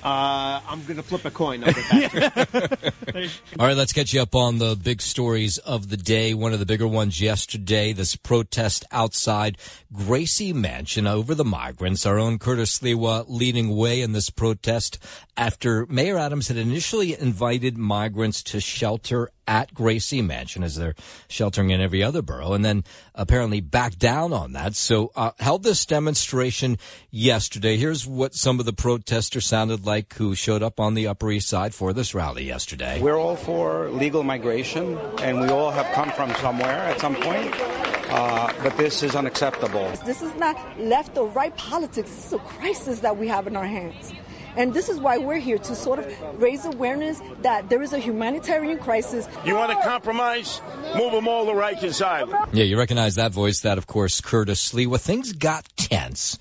[0.03, 1.63] Uh, I'm going to flip a coin.
[1.63, 3.29] I'll get back to you.
[3.59, 6.33] All right, let's get you up on the big stories of the day.
[6.33, 9.57] One of the bigger ones yesterday, this protest outside
[9.93, 12.05] Gracie Mansion over the migrants.
[12.05, 14.97] Our own Curtis Sliwa leading way in this protest
[15.37, 20.95] after Mayor Adams had initially invited migrants to shelter at Gracie Mansion as they're
[21.27, 22.83] sheltering in every other borough and then
[23.15, 24.75] apparently backed down on that.
[24.75, 26.77] So, uh, held this demonstration
[27.09, 27.77] yesterday.
[27.77, 31.49] Here's what some of the protesters sounded like who showed up on the Upper East
[31.49, 33.01] Side for this rally yesterday.
[33.01, 37.53] We're all for legal migration, and we all have come from somewhere at some point.
[38.11, 39.89] Uh, but this is unacceptable.
[40.05, 42.09] This is not left or right politics.
[42.09, 44.11] This is a crisis that we have in our hands.
[44.55, 47.99] And this is why we're here to sort of raise awareness that there is a
[47.99, 49.27] humanitarian crisis.
[49.45, 50.61] You want to compromise?
[50.95, 52.49] Move them all to Rikers Island.
[52.53, 53.61] Yeah, you recognize that voice.
[53.61, 54.87] That, of course, Curtis Sliwa.
[54.87, 56.37] Well, things got tense.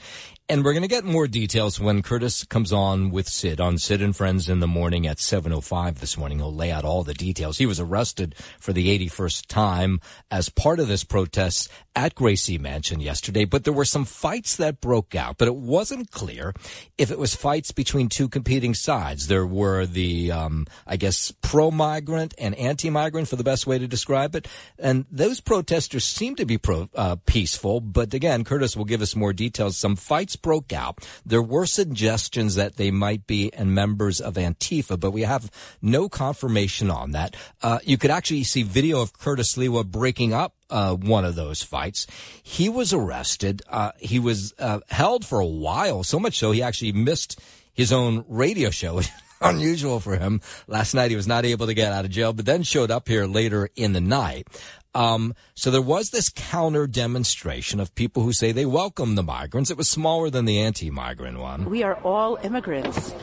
[0.51, 4.03] And we're going to get more details when Curtis comes on with Sid on Sid
[4.03, 6.39] and Friends in the morning at 7.05 this morning.
[6.39, 7.59] He'll lay out all the details.
[7.59, 13.01] He was arrested for the 81st time as part of this protest at Gracie Mansion
[13.01, 16.55] yesterday, but there were some fights that broke out, but it wasn't clear
[16.97, 19.27] if it was fights between two competing sides.
[19.27, 24.37] There were the, um, I guess, pro-migrant and anti-migrant for the best way to describe
[24.37, 24.47] it.
[24.79, 29.17] And those protesters seemed to be pro, uh, peaceful, but again, Curtis will give us
[29.17, 29.77] more details.
[29.77, 31.07] Some fights broke out.
[31.27, 35.51] There were suggestions that they might be and members of Antifa, but we have
[35.83, 37.35] no confirmation on that.
[37.63, 41.63] Uh, you could actually see video of Curtis Sliwa breaking up uh, one of those
[41.63, 42.07] fights.
[42.43, 43.63] He was arrested.
[43.69, 47.41] Uh, he was uh, held for a while, so much so he actually missed
[47.73, 49.01] his own radio show.
[49.43, 50.43] Unusual for him.
[50.67, 53.09] Last night he was not able to get out of jail, but then showed up
[53.09, 54.47] here later in the night.
[54.95, 59.71] Um, so there was this counter demonstration of people who say they welcome the migrants.
[59.71, 61.71] It was smaller than the anti-migrant one.
[61.71, 63.15] We are all immigrants.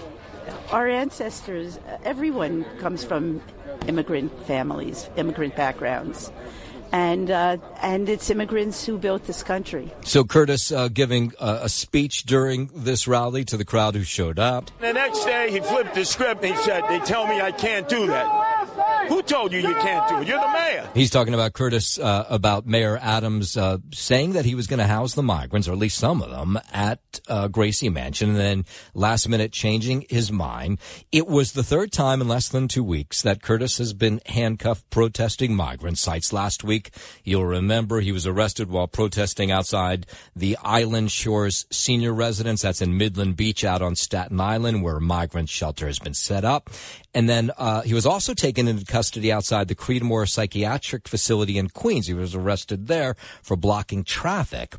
[0.71, 3.41] Our ancestors, everyone comes from
[3.87, 6.31] immigrant families, immigrant backgrounds.
[6.91, 9.91] And uh, and it's immigrants who built this country.
[10.03, 14.39] So Curtis uh, giving uh, a speech during this rally to the crowd who showed
[14.39, 14.71] up.
[14.79, 17.87] The next day, he flipped the script and he said, "They tell me I can't
[17.87, 18.57] do that."
[19.07, 20.27] Who told you you can't do it?
[20.27, 20.89] You're the mayor.
[20.93, 24.85] He's talking about Curtis uh, about Mayor Adams uh, saying that he was going to
[24.85, 28.65] house the migrants, or at least some of them, at uh, Gracie Mansion, and then
[28.93, 30.79] last minute changing his mind.
[31.11, 34.89] It was the third time in less than two weeks that Curtis has been handcuffed
[34.89, 36.33] protesting migrant sites.
[36.33, 36.76] Last week,
[37.23, 40.05] you'll remember he was arrested while protesting outside
[40.35, 42.61] the Island Shores Senior Residence.
[42.61, 46.43] That's in Midland Beach, out on Staten Island, where a migrant shelter has been set
[46.45, 46.69] up.
[47.13, 51.69] And then uh, he was also taken into custody outside the Creedmoor Psychiatric Facility in
[51.69, 52.05] Queens.
[52.05, 54.75] He was arrested there for blocking traffic.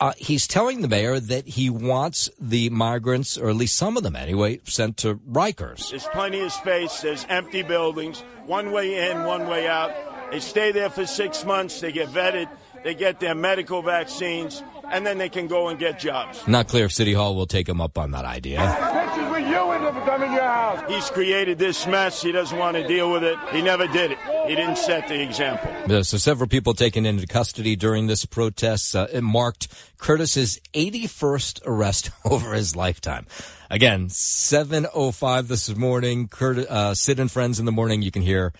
[0.00, 4.02] Uh, he's telling the mayor that he wants the migrants, or at least some of
[4.02, 5.90] them anyway, sent to Rikers.
[5.90, 7.02] There's plenty of space.
[7.02, 8.20] There's empty buildings.
[8.46, 10.11] One way in, one way out.
[10.32, 11.80] They stay there for six months.
[11.82, 12.48] They get vetted.
[12.82, 16.48] They get their medical vaccines, and then they can go and get jobs.
[16.48, 18.58] Not clear if City Hall will take him up on that idea.
[18.58, 20.82] Pictures with you in your house.
[20.88, 22.22] He's created this mess.
[22.22, 23.38] He doesn't want to deal with it.
[23.50, 24.18] He never did it.
[24.46, 25.70] He didn't set the example.
[25.86, 28.96] Yeah, so several people taken into custody during this protest.
[28.96, 29.68] Uh, it marked
[29.98, 33.26] Curtis's 81st arrest over his lifetime.
[33.70, 36.28] Again, 7.05 this morning.
[36.28, 38.02] Curtis, uh, Sid and Friends in the morning.
[38.02, 38.52] You can hear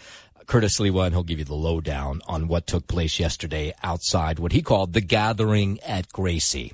[0.46, 4.52] Curtis Sliwa, and he'll give you the lowdown on what took place yesterday outside what
[4.52, 6.72] he called the gathering at Gracie.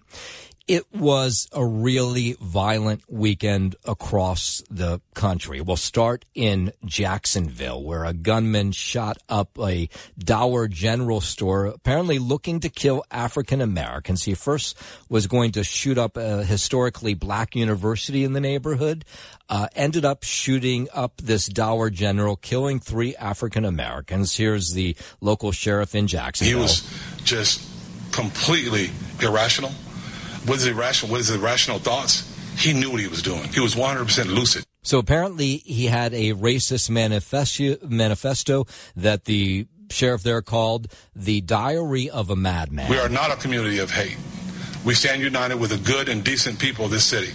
[0.69, 5.63] It was a really violent weekend across the country.
[5.63, 9.89] We'll start in Jacksonville, where a gunman shot up a
[10.19, 14.25] Dollar General store, apparently looking to kill African Americans.
[14.25, 19.07] He first was going to shoot up a historically black university in the neighborhood,
[19.49, 24.37] uh, ended up shooting up this Dollar General, killing three African Americans.
[24.37, 26.59] Here's the local sheriff in Jacksonville.
[26.59, 26.87] He was
[27.25, 27.67] just
[28.13, 28.91] completely
[29.23, 29.73] irrational
[30.47, 31.13] what is irrational?
[31.13, 32.35] What is irrational thoughts?
[32.57, 33.45] He knew what he was doing.
[33.53, 34.65] He was 100% lucid.
[34.83, 38.67] So apparently he had a racist manifesto, manifesto
[38.97, 42.91] that the sheriff there called the Diary of a Madman.
[42.91, 44.17] We are not a community of hate.
[44.85, 47.33] We stand united with the good and decent people of this city.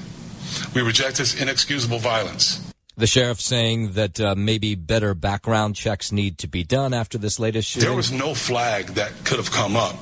[0.74, 2.73] We reject this inexcusable violence.
[2.96, 7.40] The sheriff saying that uh, maybe better background checks need to be done after this
[7.40, 7.90] latest shooting.
[7.90, 9.96] There was no flag that could have come up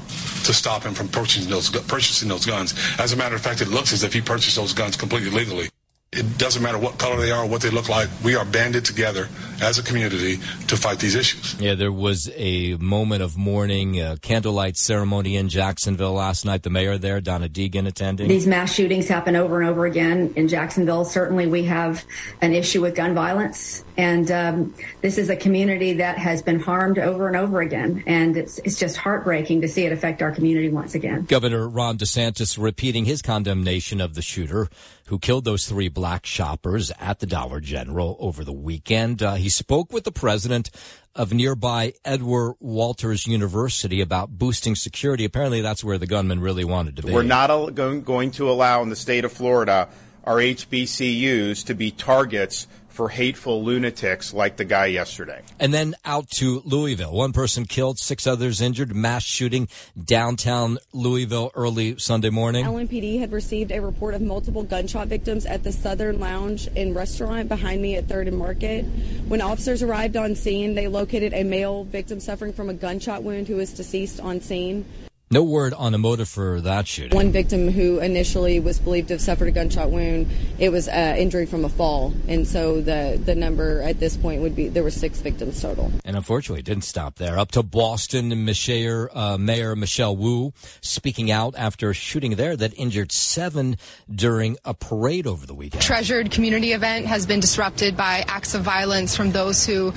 [0.43, 2.73] to stop him from purchasing those purchasing those guns.
[2.99, 5.69] As a matter of fact, it looks as if he purchased those guns completely legally.
[6.13, 8.09] It doesn't matter what color they are or what they look like.
[8.21, 9.29] We are banded together
[9.61, 11.57] as a community to fight these issues.
[11.57, 16.63] Yeah, there was a moment of mourning, a candlelight ceremony in Jacksonville last night.
[16.63, 18.27] The mayor there, Donna Deegan, attending.
[18.27, 21.05] These mass shootings happen over and over again in Jacksonville.
[21.05, 22.03] Certainly, we have
[22.41, 26.97] an issue with gun violence, and um, this is a community that has been harmed
[26.97, 28.03] over and over again.
[28.07, 31.25] And it's it's just heartbreaking to see it affect our community once again.
[31.25, 34.69] Governor Ron DeSantis repeating his condemnation of the shooter
[35.05, 39.21] who killed those three black shoppers at the Dollar General over the weekend.
[39.21, 40.71] Uh, he spoke with the president
[41.13, 45.25] of nearby Edward Waters University about boosting security.
[45.25, 47.13] Apparently, that's where the gunman really wanted to be.
[47.13, 49.89] We're not going to allow in the state of Florida
[50.23, 55.41] our HBCUs to be targets for hateful lunatics like the guy yesterday.
[55.59, 57.13] And then out to Louisville.
[57.13, 58.95] One person killed, six others injured.
[58.95, 59.67] Mass shooting
[60.03, 62.65] downtown Louisville early Sunday morning.
[62.65, 67.49] LMPD had received a report of multiple gunshot victims at the Southern Lounge and restaurant
[67.49, 68.83] behind me at 3rd and Market.
[69.27, 73.47] When officers arrived on scene, they located a male victim suffering from a gunshot wound
[73.47, 74.85] who was deceased on scene.
[75.31, 77.15] No word on a motive for that shooting.
[77.15, 80.27] One victim who initially was believed to have suffered a gunshot wound,
[80.59, 84.41] it was uh, injury from a fall, and so the the number at this point
[84.41, 85.89] would be there were six victims total.
[86.03, 87.39] And unfortunately, it didn't stop there.
[87.39, 90.51] Up to Boston, Mayor, uh, Mayor Michelle Wu
[90.81, 93.77] speaking out after a shooting there that injured seven
[94.13, 95.81] during a parade over the weekend.
[95.81, 99.91] Treasured community event has been disrupted by acts of violence from those who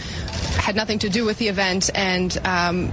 [0.58, 2.38] had nothing to do with the event and.
[2.44, 2.92] Um,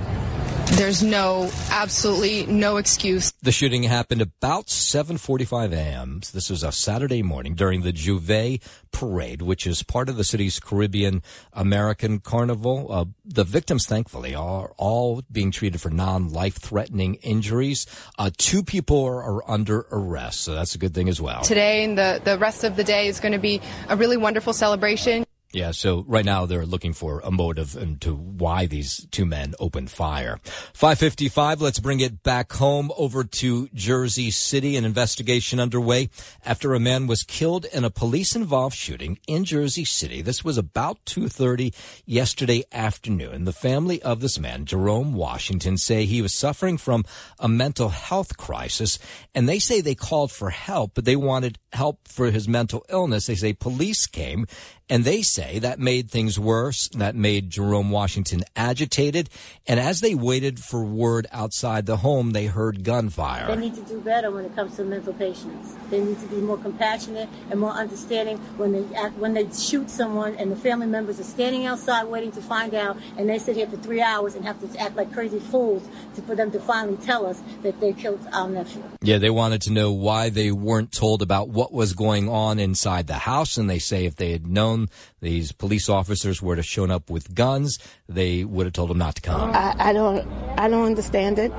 [0.77, 3.31] there's no, absolutely no excuse.
[3.41, 6.21] The shooting happened about 7:45 a.m.
[6.33, 8.61] This was a Saturday morning during the J'ouvert
[8.91, 12.87] Parade, which is part of the city's Caribbean American Carnival.
[12.89, 17.85] Uh, the victims, thankfully, are all being treated for non-life-threatening injuries.
[18.17, 21.41] Uh, two people are, are under arrest, so that's a good thing as well.
[21.41, 24.53] Today and the the rest of the day is going to be a really wonderful
[24.53, 25.25] celebration.
[25.53, 29.91] Yeah, so right now they're looking for a motive into why these two men opened
[29.91, 30.39] fire.
[30.73, 34.77] 555, let's bring it back home over to Jersey City.
[34.77, 36.09] An investigation underway
[36.45, 40.21] after a man was killed in a police involved shooting in Jersey City.
[40.21, 41.73] This was about 2.30
[42.05, 43.43] yesterday afternoon.
[43.43, 47.03] The family of this man, Jerome Washington, say he was suffering from
[47.39, 48.99] a mental health crisis
[49.35, 53.27] and they say they called for help, but they wanted help for his mental illness.
[53.27, 54.45] They say police came
[54.89, 56.89] and they say that made things worse.
[56.89, 59.29] That made Jerome Washington agitated.
[59.65, 63.47] And as they waited for word outside the home, they heard gunfire.
[63.47, 65.75] They need to do better when it comes to mental patients.
[65.89, 69.89] They need to be more compassionate and more understanding when they act, when they shoot
[69.89, 73.55] someone and the family members are standing outside waiting to find out, and they sit
[73.55, 76.59] here for three hours and have to act like crazy fools to, for them to
[76.59, 78.83] finally tell us that they killed our nephew.
[79.01, 83.07] Yeah, they wanted to know why they weren't told about what was going on inside
[83.07, 84.87] the house, and they say if they had known
[85.21, 89.15] these police officers were to shown up with guns, they would have told them not
[89.15, 89.51] to come.
[89.51, 91.51] I, I don't, I don't understand it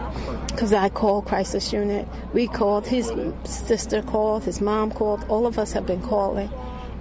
[0.48, 2.08] because I called crisis unit.
[2.32, 2.86] We called.
[2.86, 3.12] His
[3.44, 4.44] sister called.
[4.44, 5.24] His mom called.
[5.28, 6.50] All of us have been calling,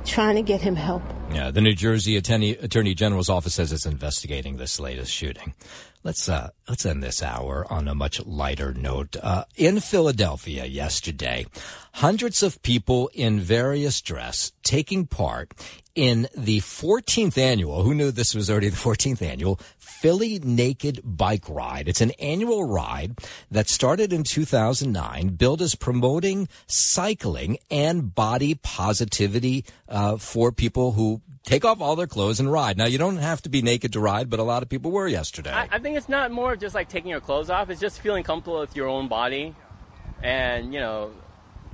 [0.06, 1.04] trying to get him help.
[1.34, 5.54] Yeah, the New Jersey Attorney, Attorney General's office says it's investigating this latest shooting.
[6.04, 9.16] Let's uh, let's end this hour on a much lighter note.
[9.22, 11.46] Uh, in Philadelphia yesterday,
[11.94, 15.54] hundreds of people in various dress taking part
[15.96, 17.84] in the 14th annual.
[17.84, 21.88] Who knew this was already the 14th annual Philly Naked Bike Ride?
[21.88, 23.20] It's an annual ride
[23.50, 31.22] that started in 2009, billed as promoting cycling and body positivity uh, for people who
[31.44, 32.78] take off all their clothes and ride.
[32.78, 35.08] Now, you don't have to be naked to ride, but a lot of people were
[35.08, 35.52] yesterday.
[35.52, 37.70] I, I think it's not more of just like taking your clothes off.
[37.70, 39.56] It's just feeling comfortable with your own body.
[40.24, 41.12] And, you know,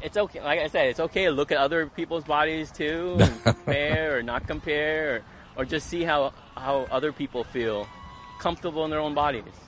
[0.08, 0.41] it's okay.
[0.41, 4.24] Like I said, it's okay to look at other people's bodies too, and compare or
[4.24, 5.16] not compare,
[5.58, 7.86] or, or just see how, how other people feel
[8.39, 9.66] comfortable in their own bodies.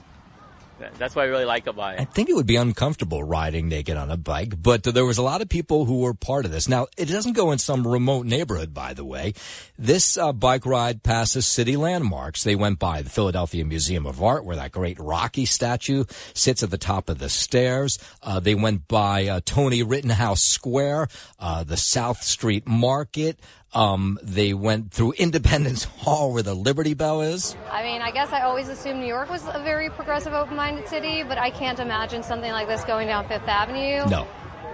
[0.98, 2.02] That's what I really like about it.
[2.02, 5.24] I think it would be uncomfortable riding naked on a bike, but there was a
[5.24, 6.68] lot of people who were part of this.
[6.68, 9.34] Now, it doesn't go in some remote neighborhood, by the way.
[9.78, 12.44] This uh, bike ride passes city landmarks.
[12.44, 16.72] They went by the Philadelphia Museum of Art, where that great Rocky statue sits at
[16.72, 18.00] the top of the stairs.
[18.22, 21.08] Uh, they went by uh, Tony Rittenhouse Square,
[21.40, 23.40] uh, the South Street Market.
[23.74, 27.56] Um, they went through Independence Hall where the Liberty Bell is.
[27.72, 30.88] I mean, I guess I always assumed New York was a very progressive, open minded
[30.88, 34.10] city, but I can't imagine something like this going down Fifth Avenue.
[34.10, 34.28] No.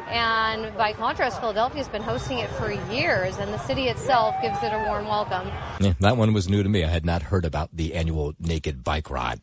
[0.08, 4.72] And by contrast, Philadelphia's been hosting it for years, and the city itself gives it
[4.72, 5.48] a warm welcome.
[5.80, 6.84] Yeah, that one was new to me.
[6.84, 9.42] I had not heard about the annual naked bike ride.